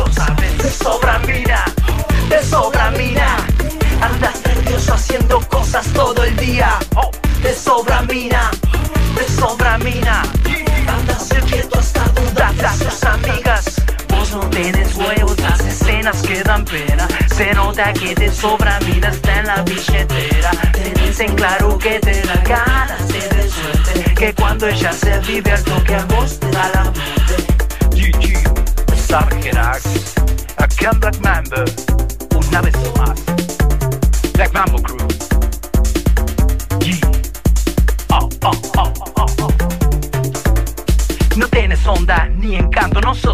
[8.11, 8.51] mina,
[9.15, 10.23] te sobra mina.
[10.87, 13.81] Andas inquieto hasta dudar a tus amigas.
[14.09, 17.07] Vos no tenés huevos, las escenas que dan pena.
[17.33, 20.51] Se nota que te sobra mina, está en la billetera.
[20.73, 24.13] Te dicen claro que te da ganas, de suerte.
[24.15, 27.35] Que cuando ella se vive al toque a vos te da la muerte.
[27.95, 29.85] GG, Sargerax,
[30.57, 31.63] acá en Black Mamba,
[32.35, 33.40] una vez más.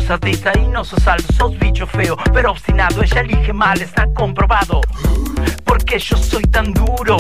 [0.10, 4.82] Artista y no sos alto, sos bicho feo, pero obstinado, ella elige mal, está comprobado.
[5.66, 7.18] Porque yo soy tan duro.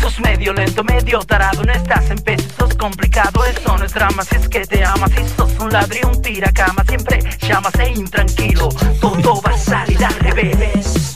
[0.00, 4.24] Sos medio lento, medio tarado, no estás en peso, sos complicado, eso no es drama,
[4.24, 8.68] si es que te amas, si sos un ladrillo, un tiracama, siempre llamas e intranquilo,
[9.00, 11.14] todo va a salir al revés.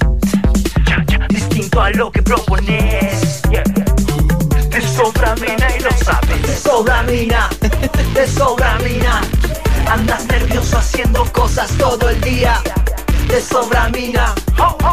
[0.86, 3.42] Ya, ya, distinto a lo que propones.
[4.70, 6.42] Te sobra mina y lo sabes.
[6.42, 7.48] Te sobra mina,
[8.14, 9.20] te sobra mina.
[9.90, 12.60] Andas nervioso haciendo cosas todo el día.
[13.26, 14.34] Te sobra mina,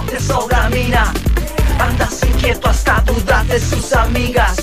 [0.10, 1.14] te sobra mina.
[1.80, 4.56] Andas inquieto hasta dudas de sus amigas.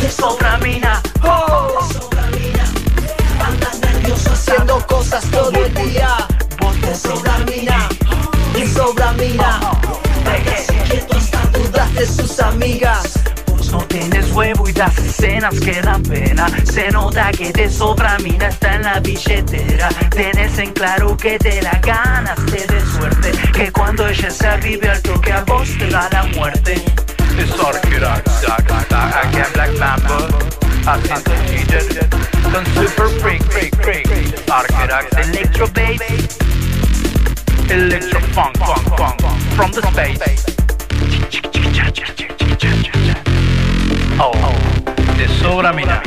[0.00, 2.64] Te sobra mina, te sobra mina.
[3.46, 6.16] Andas nervioso haciendo cosas todo el día.
[6.80, 7.88] Te sobra mina,
[8.52, 9.60] te sobra mina.
[10.26, 13.19] Andas inquieto hasta dudas de sus amigas.
[13.70, 16.48] No tienes huevo y das escenas que dan pena.
[16.64, 19.88] Se nota que te sobra mina, está en la billetera.
[20.10, 23.32] Tenés en claro que te la ganas, te de suerte.
[23.52, 26.82] Que cuando ella se vive al toque a vos te da la muerte.
[32.52, 34.50] Con Super Freak, Freak, Freak.
[34.50, 36.38] Arquerax, Electro Bass.
[37.68, 39.20] Electro Funk, Funk, Funk.
[39.54, 40.50] From the space.
[44.22, 44.32] Oh,
[45.16, 46.02] te sobra mina.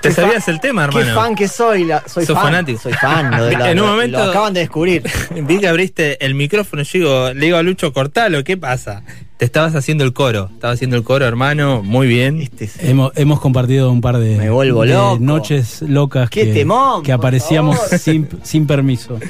[0.00, 1.06] ¿Te sabías el tema, hermano?
[1.06, 1.84] Qué fan que soy.
[1.84, 2.44] la- soy Sos fan.
[2.46, 2.78] fanático.
[2.78, 3.30] Soy fan.
[3.30, 5.02] Lo, de- lo- en un lo- momento lo acaban de descubrir.
[5.30, 6.82] vi que abriste el micrófono.
[6.82, 9.02] Yo digo, le digo a Lucho, cortalo, ¿qué pasa?
[9.36, 10.48] Te estabas haciendo el coro.
[10.52, 11.82] Estabas haciendo el coro, hermano.
[11.82, 12.40] Muy bien.
[12.40, 15.18] Este Hemos, hemos compartido un par de, vuelvo de loco.
[15.20, 19.18] noches locas ¡Qué que, temón, que aparecíamos sin, sin permiso.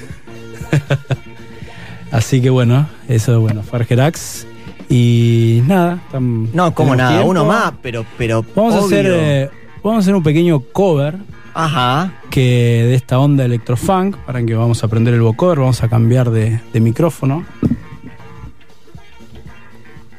[2.11, 4.47] Así que bueno, eso bueno, fue Argerax.
[4.89, 5.99] Y nada.
[6.13, 7.31] tam- No, como nada, tiempo.
[7.31, 9.07] uno más, pero, pero Vamos a hacer.
[9.09, 9.51] eh,
[9.83, 11.17] vamos a hacer un pequeño cover.
[11.55, 12.13] Ajá.
[12.31, 16.31] Que de esta onda electrofunk, para que vamos a aprender el vocoder, vamos a cambiar
[16.31, 17.45] de, de micrófono.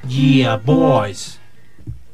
[0.08, 1.40] Yeah, boys.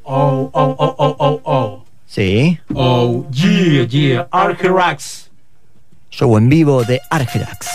[0.04, 1.82] Oh, oh, oh, oh, oh, oh.
[2.06, 2.58] Sí.
[2.74, 5.30] Oh, yeah, yeah, Argerax.
[6.10, 7.68] Show en vivo de Argerax.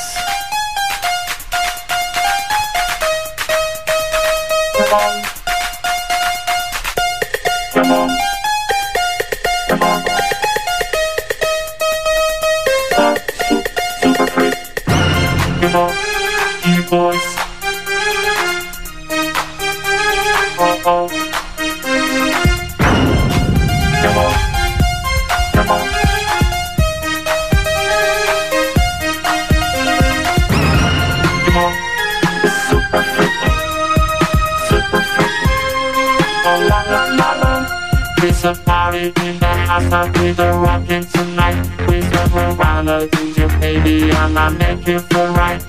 [39.97, 41.57] I'll be the rockin' tonight.
[41.89, 45.59] We serve around a DJ, baby, and I make you feel right.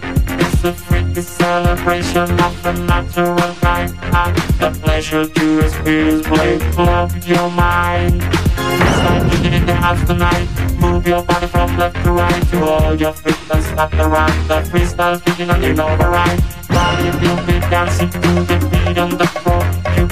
[0.43, 3.89] It's a freaky celebration of the natural kind.
[4.13, 8.21] And the pleasure to experience play, blow your mind.
[8.21, 10.47] It's like kicking in the house tonight.
[10.79, 13.65] Move your body from left to right to all your feet and
[13.99, 14.47] the rhyme.
[14.47, 16.41] The freestyle kicking on your override.
[16.69, 19.65] While you feel me dancing to the beat on the floor,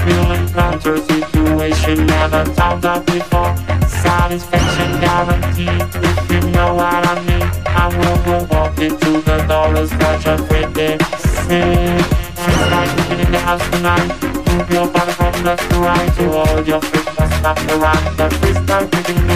[0.07, 3.55] you feel encounter situation never thought of before.
[3.89, 7.47] Satisfaction guaranteed if you know what I mean.
[7.67, 9.45] I will go walk into the
[9.87, 12.01] start a pretty scene.
[12.49, 14.11] It's like living in the house tonight.
[14.23, 17.77] Move your body from left to right to all your feet and stop the
[18.39, 18.91] freestyle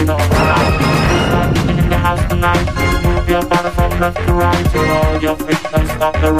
[0.09, 0.73] override.
[1.07, 2.65] Freestyle kicking in the house tonight.
[3.03, 6.31] Move your body from left to right to all your feet and stop the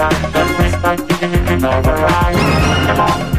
[0.55, 2.35] freestyle kicking in override.
[2.87, 3.30] Come on,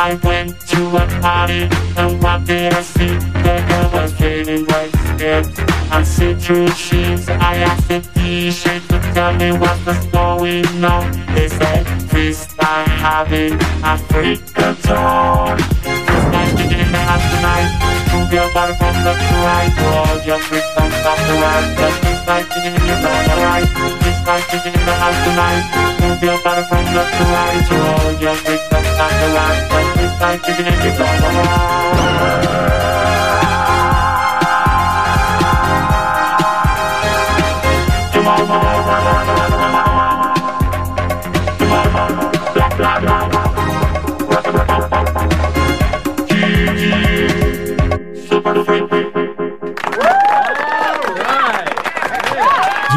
[0.00, 3.08] I went to a party and what did I see?
[3.08, 7.28] The girl was getting white and see-through jeans.
[7.28, 11.10] I asked the DJ to tell me what was going on.
[11.34, 15.58] They said freestyle having a freak tone.
[15.82, 17.70] Freestyle in the house tonight.
[18.14, 19.72] Move your body from left to right.
[19.78, 21.66] Roll your don't stop the ride.
[21.76, 23.66] The freestyle kicking in your body right.
[23.74, 25.62] Freestyle in the house tonight.
[26.00, 27.70] Move your body from left to right.
[27.70, 29.62] Roll your don't stop the ride.
[29.70, 32.08] The freestyle kicking in your body right.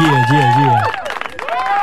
[0.00, 0.84] Yeah, yeah, yeah.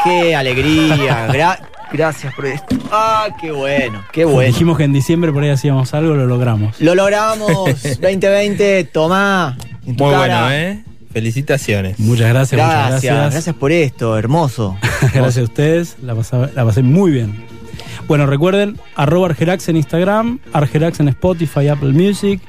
[0.03, 1.27] Qué alegría.
[1.31, 1.59] Gra-
[1.91, 2.75] gracias por esto.
[2.91, 4.47] Ah, qué bueno, qué bueno.
[4.47, 6.79] Dijimos que en diciembre por ahí hacíamos algo, lo logramos.
[6.81, 7.65] Lo logramos.
[7.83, 9.57] 2020, tomá.
[9.85, 10.41] En tu Muy cara.
[10.45, 10.83] bueno, ¿eh?
[11.11, 11.99] Felicitaciones.
[11.99, 13.33] Muchas gracias, muchas Gracias, gracias.
[13.33, 14.77] gracias por esto, hermoso.
[15.13, 17.43] Gracias a ustedes, la, pasaba- la pasé muy bien.
[18.07, 22.41] Bueno, recuerden, arroba Argerax en Instagram, Argerax en Spotify, Apple Music.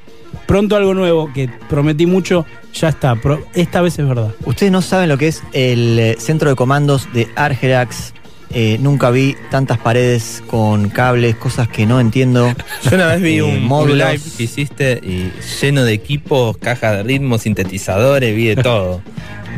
[0.47, 3.17] Pronto algo nuevo que prometí mucho, ya está.
[3.55, 4.31] Esta vez es verdad.
[4.47, 8.15] Ustedes no saben lo que es el eh, centro de comandos de Argerax.
[8.53, 12.53] Eh, nunca vi tantas paredes con cables, cosas que no entiendo.
[12.83, 16.97] Yo una vez vi Eh, un, un live que hiciste y lleno de equipos, cajas
[16.97, 19.03] de ritmo, sintetizadores, vi de todo.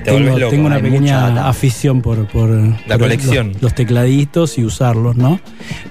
[0.05, 0.51] Te Tengo, loco.
[0.51, 2.51] tengo una mucha pequeña afición por, por
[2.89, 3.52] por colección.
[3.52, 5.39] Los, los tecladitos y usarlos, ¿no?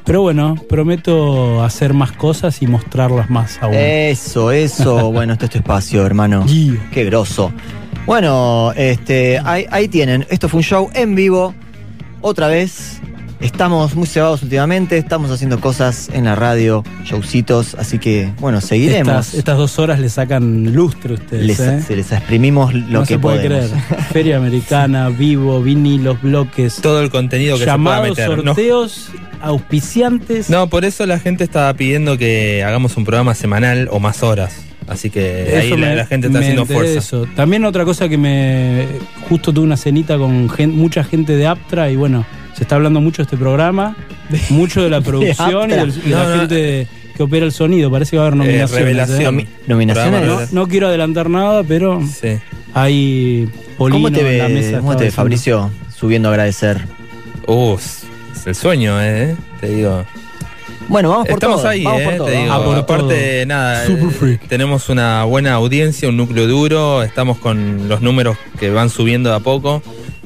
[0.05, 3.73] Pero bueno, prometo hacer más cosas y mostrarlas más aún.
[3.73, 5.11] Eso, eso.
[5.13, 6.45] bueno, este es tu espacio, hermano.
[6.91, 7.53] Qué grosso.
[8.05, 10.25] Bueno, este, ahí, ahí tienen.
[10.29, 11.55] Esto fue un show en vivo.
[12.21, 12.99] Otra vez.
[13.39, 14.97] Estamos muy cebados últimamente.
[14.99, 17.73] Estamos haciendo cosas en la radio, showcitos.
[17.73, 19.07] Así que, bueno, seguiremos.
[19.25, 21.45] Estas, estas dos horas le sacan lustre a ustedes.
[21.47, 21.81] Les- ¿eh?
[21.81, 23.71] Se les exprimimos lo no que se puede podemos.
[23.71, 24.03] creer.
[24.13, 26.75] Feria americana, vivo, vinilos, bloques.
[26.81, 28.45] Todo el contenido que llamados, se pueda meter.
[28.45, 29.09] No- sorteos,
[29.41, 30.51] auspiciantes.
[30.51, 34.53] No, por eso la gente estaba pidiendo que hagamos un programa semanal o más horas.
[34.91, 36.99] Así que ahí Eso la, me- la gente está me haciendo fuerza.
[36.99, 37.25] eso.
[37.35, 38.85] También otra cosa que me.
[39.29, 42.25] Justo tuve una cenita con gen- mucha gente de Aptra y bueno,
[42.57, 43.95] se está hablando mucho de este programa,
[44.49, 46.39] mucho de la producción y, del- y No, la no.
[46.41, 46.87] gente.
[47.15, 47.89] que opera el sonido.
[47.91, 48.71] Parece que va a haber nominaciones.
[48.73, 49.21] Eh, revelación.
[49.39, 49.43] ¿eh?
[49.43, 50.27] Nomi- ¿Nominaciones?
[50.27, 52.01] No, no quiero adelantar nada, pero
[52.73, 54.77] hay Polino ¿Cómo te en la mesa.
[54.79, 55.15] cómo te diciendo.
[55.15, 56.81] Fabricio, subiendo a agradecer?
[57.47, 58.03] Uh, es
[58.35, 60.03] es el sueño, eh, te digo.
[60.91, 62.27] Bueno, vamos por Estamos todo, ahí, vamos eh, por todo.
[62.27, 62.51] te digo.
[62.53, 68.01] Ah, por Aparte, nada, eh, tenemos una buena audiencia, un núcleo duro, estamos con los
[68.01, 69.81] números que van subiendo de a poco.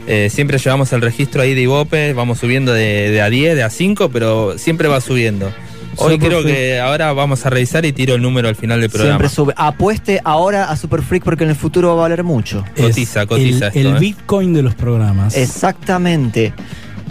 [0.08, 3.62] Eh, siempre llevamos el registro ahí de Ibope, vamos subiendo de, de a 10, de
[3.64, 5.52] a 5, pero siempre va subiendo.
[5.98, 6.56] Hoy Super creo Freak.
[6.56, 9.14] que ahora vamos a revisar y tiro el número al final del programa.
[9.20, 9.54] Siempre sube.
[9.56, 12.64] Apueste ahora a Super Freak porque en el futuro va a valer mucho.
[12.76, 14.00] Es Cotiza, cotiza el, esto, el eh.
[14.00, 15.38] Bitcoin de los programas.
[15.38, 16.54] Exactamente.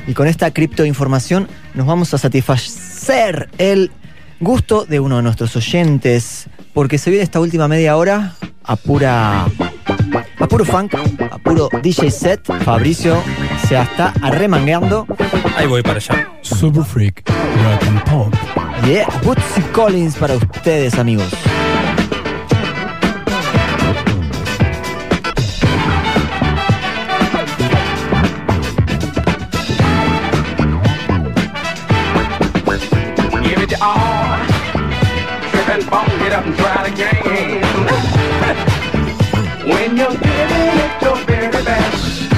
[0.06, 2.83] Y con esta criptoinformación nos vamos a satisfacer
[3.58, 3.90] el
[4.40, 9.44] gusto de uno de nuestros oyentes, porque se viene esta última media hora a pura
[10.38, 10.94] a puro funk,
[11.30, 12.40] a puro DJ set.
[12.64, 13.22] Fabricio
[13.66, 15.06] se está arremangueando.
[15.56, 16.30] Ahí voy para allá.
[16.40, 18.34] Super Freak, Rock and Pop.
[18.86, 21.30] Yeah, Bootsy Collins para ustedes, amigos.
[36.84, 37.62] Try it again.
[39.68, 42.30] when you're giving it your very best,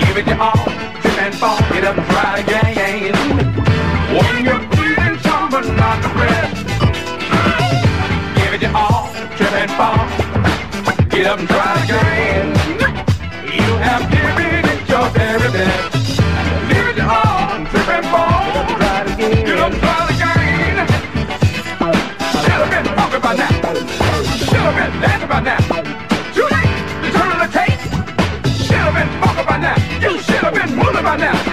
[0.00, 0.64] give it your all.
[1.00, 3.14] Trip and fall, get up and try again.
[4.12, 6.66] When you're feeling something not the rest,
[8.36, 9.12] give it your all.
[9.36, 10.06] Trip and fall,
[11.08, 12.56] get up and try again.
[13.52, 14.11] You have
[25.38, 25.86] about
[26.36, 27.80] you turn on the tape.
[28.54, 29.76] Should have been fucked by now.
[30.00, 31.51] You should have been bullied by now.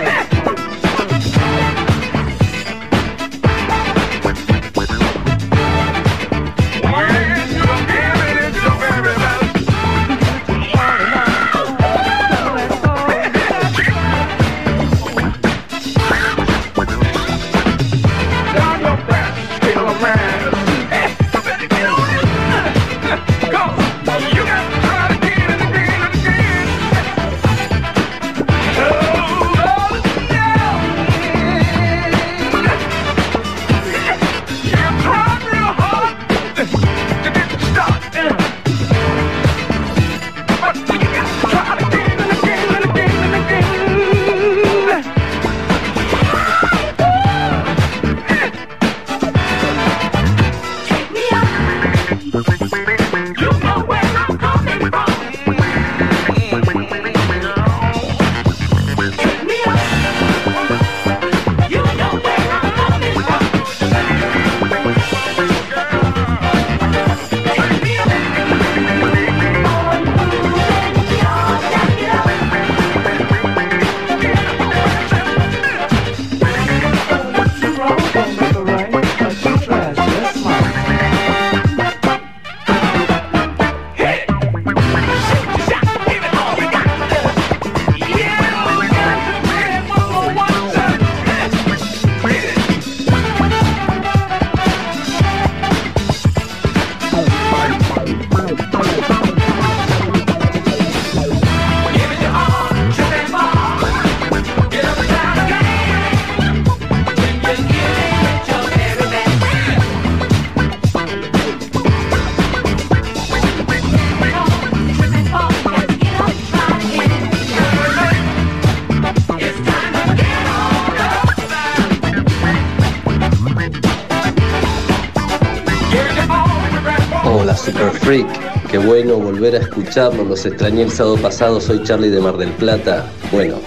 [128.10, 132.38] Freak, qué bueno volver a escucharlos, los extrañé el sábado pasado, soy Charlie de Mar
[132.38, 133.06] del Plata.
[133.32, 133.58] Bueno,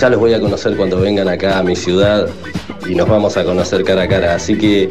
[0.00, 2.28] ya los voy a conocer cuando vengan acá a mi ciudad
[2.84, 4.90] y nos vamos a conocer cara a cara, así que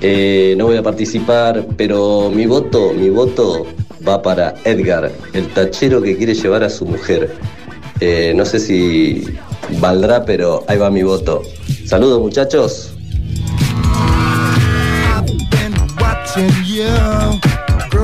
[0.00, 3.66] eh, no voy a participar, pero mi voto, mi voto
[4.08, 7.34] va para Edgar, el tachero que quiere llevar a su mujer.
[8.00, 9.26] Eh, no sé si
[9.78, 11.42] valdrá, pero ahí va mi voto.
[11.84, 12.94] Saludos muchachos.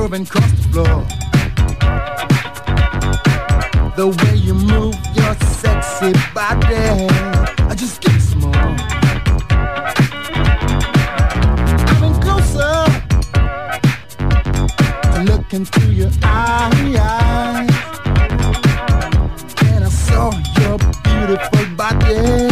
[0.07, 1.03] Grooving across the floor.
[3.95, 7.07] The way you move your sexy body,
[7.69, 8.51] I just get more.
[11.87, 12.75] Coming closer,
[15.11, 16.75] I look into your eyes,
[19.65, 22.44] and I saw your beautiful body.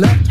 [0.00, 0.23] love.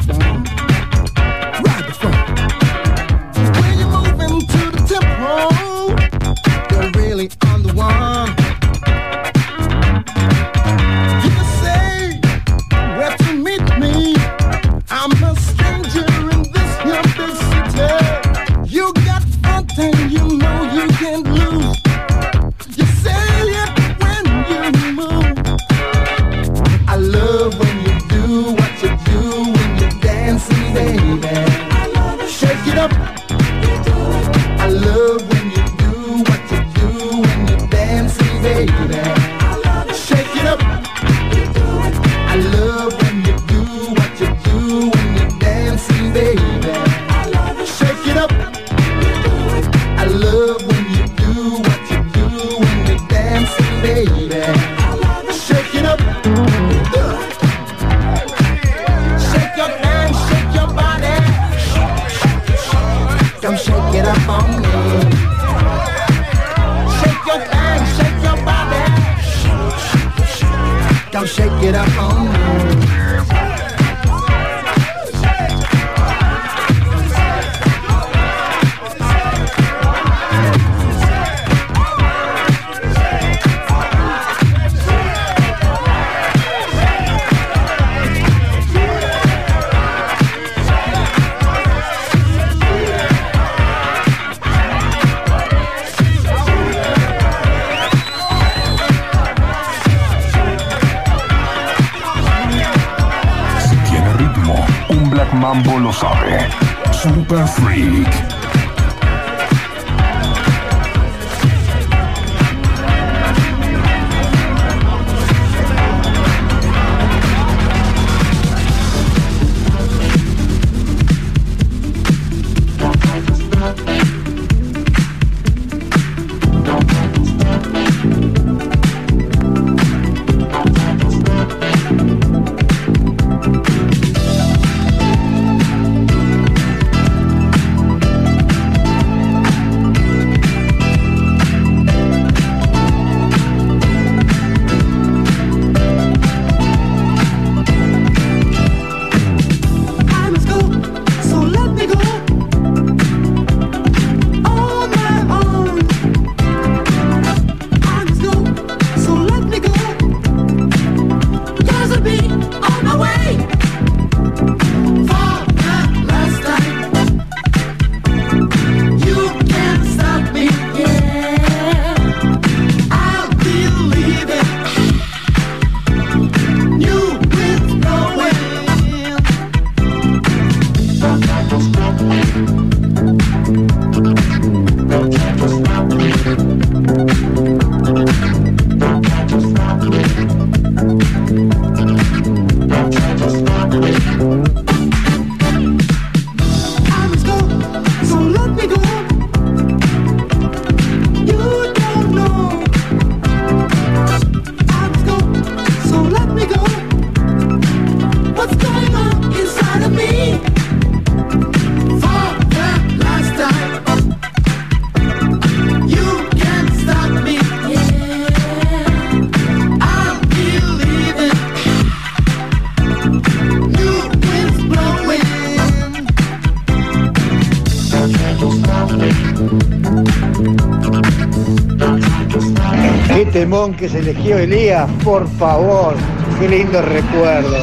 [233.53, 235.93] bombón que se eligió Elías, por favor,
[236.39, 237.55] qué lindo recuerdo.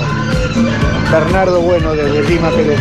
[1.10, 2.74] Bernardo Bueno desde Lima, Perú.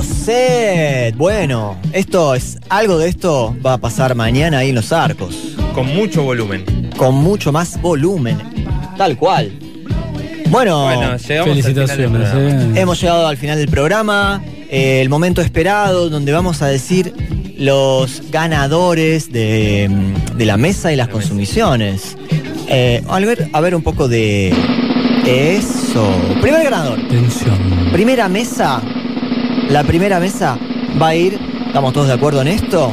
[0.00, 1.14] Set.
[1.16, 5.36] Bueno, esto es algo de esto va a pasar mañana ahí en los arcos.
[5.74, 6.64] Con mucho volumen.
[6.96, 8.38] Con mucho más volumen.
[8.96, 9.52] Tal cual.
[10.48, 12.28] Bueno, Bueno, llegamos al final del Felicitaciones.
[12.76, 12.80] eh.
[12.80, 14.42] hemos llegado al final del programa.
[14.70, 17.12] eh, el momento esperado donde vamos a decir
[17.58, 22.16] los ganadores de, mm, de la mesa y las consumiciones.
[22.68, 24.48] Eh, a, ver, a ver un poco de
[25.26, 26.06] eso.
[26.40, 26.98] Primer ganador.
[27.08, 27.58] Tensión.
[27.92, 28.80] Primera mesa.
[29.72, 30.58] La primera mesa
[31.00, 32.92] va a ir, estamos todos de acuerdo en esto.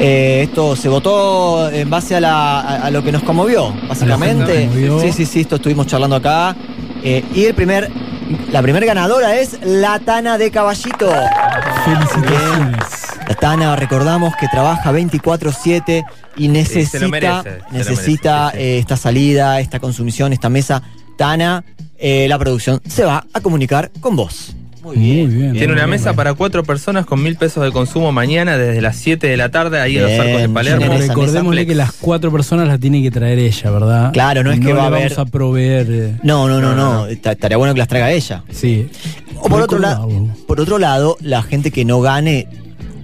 [0.00, 4.66] Eh, esto se votó en base a, la- a- a lo que nos conmovió, básicamente.
[4.68, 5.00] conmovió.
[5.00, 6.56] Sí, sí, sí, esto estuvimos charlando acá.
[7.02, 7.90] Eh, y el primer,
[8.50, 11.10] la primera ganadora es la Tana de Caballito.
[11.84, 12.78] Felicitaciones.
[13.28, 16.04] La Tana, recordamos que trabaja 24-7
[16.36, 18.62] y necesita, merece, necesita merece, sí, sí.
[18.64, 20.82] eh, esta salida, esta consumición, esta mesa.
[21.18, 21.64] Tana,
[21.98, 24.54] eh, la producción se va a comunicar con vos.
[24.94, 24.96] Muy
[25.26, 25.38] bien.
[25.38, 25.52] bien.
[25.52, 29.26] Tiene una mesa para cuatro personas con mil pesos de consumo mañana desde las 7
[29.26, 30.94] de la tarde ahí en los Bien, arcos de Palermo.
[30.98, 34.12] Recordémosle que las cuatro personas las tiene que traer ella, ¿verdad?
[34.12, 35.86] Claro, no es que va a haber- vamos a proveer.
[35.90, 37.06] eh, No, no, no, no.
[37.06, 38.42] Esta- Estaría bueno que las traiga ella.
[38.50, 38.88] Sí.
[39.40, 40.08] O por otro, lado,
[40.46, 42.48] por otro lado, la gente que no gane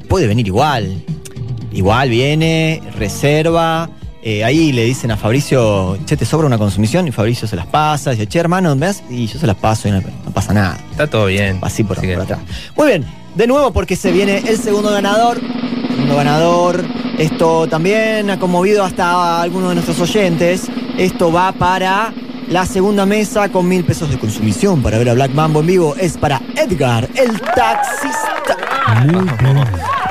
[0.09, 1.02] puede venir igual.
[1.73, 3.90] igual viene, reserva.
[4.26, 7.66] Eh, ahí le dicen a Fabricio, che, te sobra una consumición, y Fabricio se las
[7.66, 9.02] pasa, dice, che, hermano, ¿me das?
[9.10, 10.78] Y yo se las paso y no, no pasa nada.
[10.90, 11.59] Está todo bien.
[11.60, 12.38] Así por, por atrás.
[12.74, 15.38] Muy bien, de nuevo porque se viene el segundo ganador.
[15.90, 16.84] Segundo ganador.
[17.18, 20.70] Esto también ha conmovido hasta a algunos de nuestros oyentes.
[20.96, 22.14] Esto va para
[22.48, 25.94] la segunda mesa con mil pesos de consumición para ver a Black Mambo en vivo.
[25.98, 28.56] Es para Edgar, el taxista.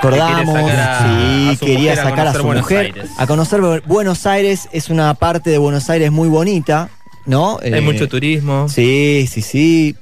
[0.01, 3.09] Recordamos, Que quiere sacar a- sí, a quería sacar a su Buenos mujer Aires.
[3.17, 4.67] a conocer Bu- Buenos Aires.
[4.71, 6.89] Es una parte de Buenos Aires muy bonita,
[7.25, 7.59] ¿no?
[7.63, 8.67] Hay Eh, mucho turismo.
[8.69, 9.95] Sí, sí, sí.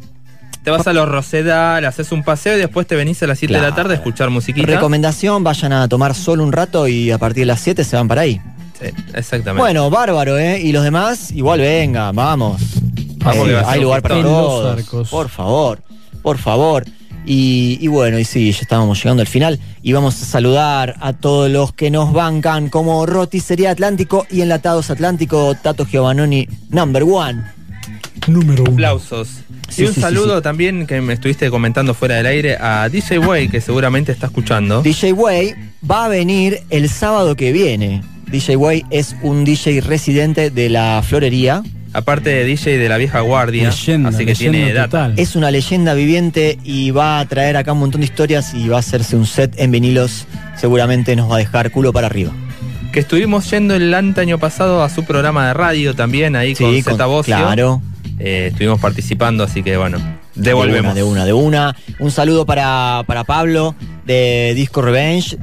[0.64, 3.54] Te vas a los Rosedal, haces un paseo y después te venís a las 7
[3.56, 4.68] de la tarde a escuchar musiquita.
[4.68, 8.08] Recomendación, vayan a tomar solo un rato y a partir de las 7 se van
[8.08, 8.40] para ahí.
[8.82, 9.62] Sí, exactamente.
[9.62, 10.60] Bueno, bárbaro, ¿eh?
[10.62, 12.62] Y los demás, igual venga, vamos.
[13.18, 14.62] Vamos, Eh, que va a ser hay lugar para todos.
[14.72, 15.10] En Los Arcos.
[15.10, 15.80] Por favor,
[16.22, 16.86] por favor.
[17.24, 21.14] Y, y bueno, y sí, ya estábamos llegando al final y vamos a saludar a
[21.14, 27.44] todos los que nos bancan como Roticería Atlántico y Enlatados Atlántico, Tato Giovannoni, number one.
[28.28, 28.72] Número uno.
[28.74, 29.28] Aplausos.
[29.70, 32.90] Sí, y un sí, sí, saludo también que me estuviste comentando fuera del aire a
[32.90, 34.82] DJ Way, que seguramente está escuchando.
[34.82, 35.54] DJ Way
[35.90, 38.02] va a venir el sábado que viene.
[38.32, 41.64] DJ Way es un DJ residente de la florería.
[41.94, 45.12] Aparte de DJ de la vieja guardia, Leyenda, así que tiene data.
[45.18, 48.78] Es una leyenda viviente y va a traer acá un montón de historias y va
[48.78, 50.26] a hacerse un set en vinilos.
[50.56, 52.32] Seguramente nos va a dejar culo para arriba.
[52.94, 56.82] Que estuvimos yendo el año pasado a su programa de radio también, ahí con Sí,
[56.84, 57.36] con- Zeta Bocio.
[57.36, 57.82] claro.
[58.24, 59.98] Eh, estuvimos participando, así que bueno,
[60.36, 60.94] devolvemos.
[60.94, 61.76] De una, de una, de una.
[61.98, 63.74] Un saludo para, para Pablo
[64.06, 65.38] de Disco Revenge,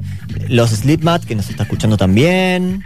[0.49, 2.85] los Slipmat, que nos está escuchando también.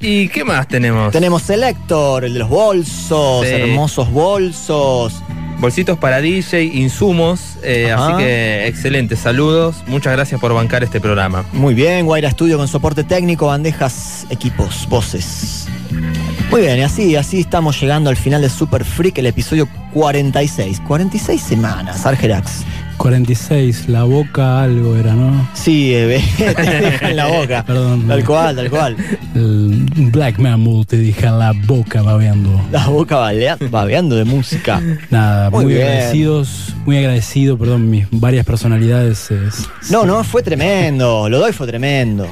[0.00, 1.12] ¿Y qué más tenemos?
[1.12, 3.54] Tenemos Selector, el de los bolsos, Sí.
[3.54, 5.14] hermosos bolsos.
[5.60, 11.44] Bolsitos para DJ, insumos, eh, así que excelente, saludos, muchas gracias por bancar este programa.
[11.52, 15.66] Muy bien, Guaira Studio con soporte técnico, bandejas, equipos, voces.
[16.50, 20.80] Muy bien, y así, así estamos llegando al final de Super Freak, el episodio 46.
[20.86, 22.62] 46 semanas, Argerax.
[22.96, 25.48] 46, la boca algo era, ¿no?
[25.54, 26.44] Sí, eh, te
[26.80, 27.62] deja en la boca.
[27.66, 28.08] Perdón.
[28.08, 28.96] Tal cual, tal cual.
[29.36, 32.60] El Black Mammoth te deja la boca babeando.
[32.72, 34.80] La boca balea- babeando de música.
[35.10, 39.30] Nada, Muy agradecidos, muy agradecido, perdón, mis varias personalidades.
[39.30, 41.28] es- No, no, fue tremendo.
[41.28, 42.26] Lo doy, fue tremendo.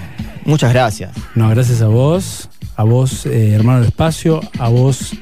[0.47, 1.11] Muchas gracias.
[1.37, 5.13] No, gracias a vos, a vos, eh, hermano del espacio, a vos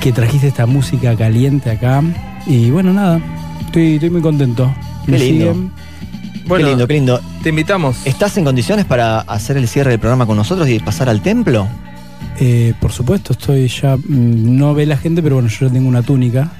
[0.00, 2.02] que trajiste esta música caliente acá.
[2.46, 3.20] Y bueno, nada,
[3.66, 4.72] estoy, estoy muy contento.
[5.04, 5.52] Qué Me lindo.
[5.52, 5.72] siguen.
[6.46, 7.20] Bueno, qué lindo, qué lindo.
[7.42, 7.96] Te invitamos.
[8.04, 11.66] ¿Estás en condiciones para hacer el cierre del programa con nosotros y pasar al templo?
[12.38, 13.96] Eh, por supuesto, estoy ya.
[13.96, 16.50] mm, No ve la gente, pero bueno, yo ya tengo una túnica.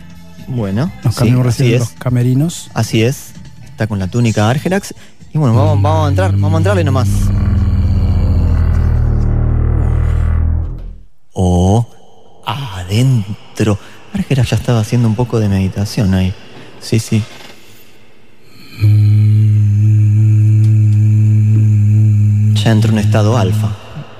[0.48, 1.80] Bueno, Nos sí, cambiamos recién de es.
[1.80, 2.70] los camerinos.
[2.74, 3.32] Así es.
[3.64, 4.94] Está con la túnica Argerax.
[5.32, 7.08] Y bueno, vamos, vamos a entrar, vamos a entrarle nomás.
[11.38, 11.86] O
[12.44, 13.78] adentro.
[14.14, 16.34] Argerax ya estaba haciendo un poco de meditación ahí.
[16.80, 17.22] Sí, sí.
[22.54, 23.68] Ya entró en estado alfa.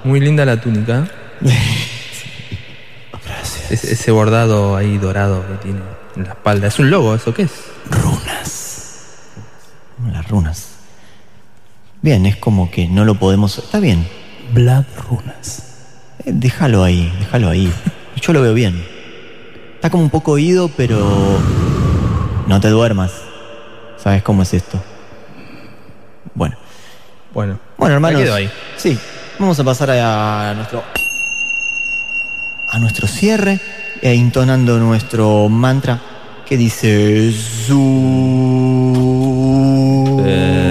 [0.05, 1.09] Muy linda la túnica.
[3.69, 5.81] Ese, ese bordado ahí dorado que tiene
[6.15, 6.69] en la espalda.
[6.69, 7.51] ¿Es un logo eso qué es?
[10.13, 10.69] Las runas.
[12.03, 13.59] Bien, es como que no lo podemos.
[13.59, 14.07] Está bien.
[14.53, 15.66] Blood runas.
[16.27, 17.73] Eh, déjalo ahí, déjalo ahí.
[18.21, 18.85] Yo lo veo bien.
[19.77, 21.39] Está como un poco oído, pero.
[22.49, 23.13] No te duermas.
[23.97, 24.83] ¿Sabes cómo es esto?
[26.35, 26.57] Bueno.
[27.33, 27.59] Bueno.
[27.79, 28.21] Bueno, hermanos.
[28.21, 28.51] Quedo ahí.
[28.77, 28.99] Sí.
[29.39, 30.83] Vamos a pasar a nuestro.
[32.69, 33.61] a nuestro cierre
[34.03, 36.01] e intonando nuestro mantra
[36.45, 37.33] que dice.
[37.33, 37.77] Zu.
[40.25, 40.66] El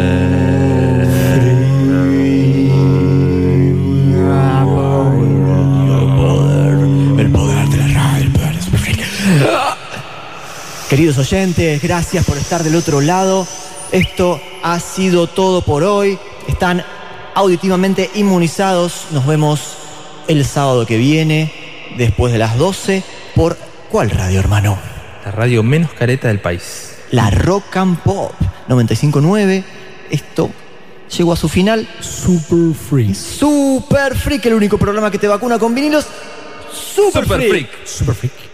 [10.95, 13.45] Queridos oyentes, gracias por estar del otro lado.
[13.91, 16.17] Esto ha sido todo por hoy.
[16.47, 16.85] Están
[17.33, 19.07] auditivamente inmunizados.
[19.11, 19.75] Nos vemos
[20.29, 21.51] el sábado que viene,
[21.97, 23.03] después de las 12,
[23.35, 23.57] por
[23.91, 24.79] ¿cuál radio, hermano?
[25.25, 26.95] La radio menos careta del país.
[27.11, 28.31] La Rock and Pop
[28.69, 29.65] 959.
[30.09, 30.49] Esto
[31.17, 31.89] llegó a su final.
[31.99, 33.13] Super Freak.
[33.13, 36.07] Super Freak, el único programa que te vacuna con vinilos.
[36.71, 37.49] Super, Super Freak.
[37.49, 37.85] Freak.
[37.85, 38.44] Super Freak.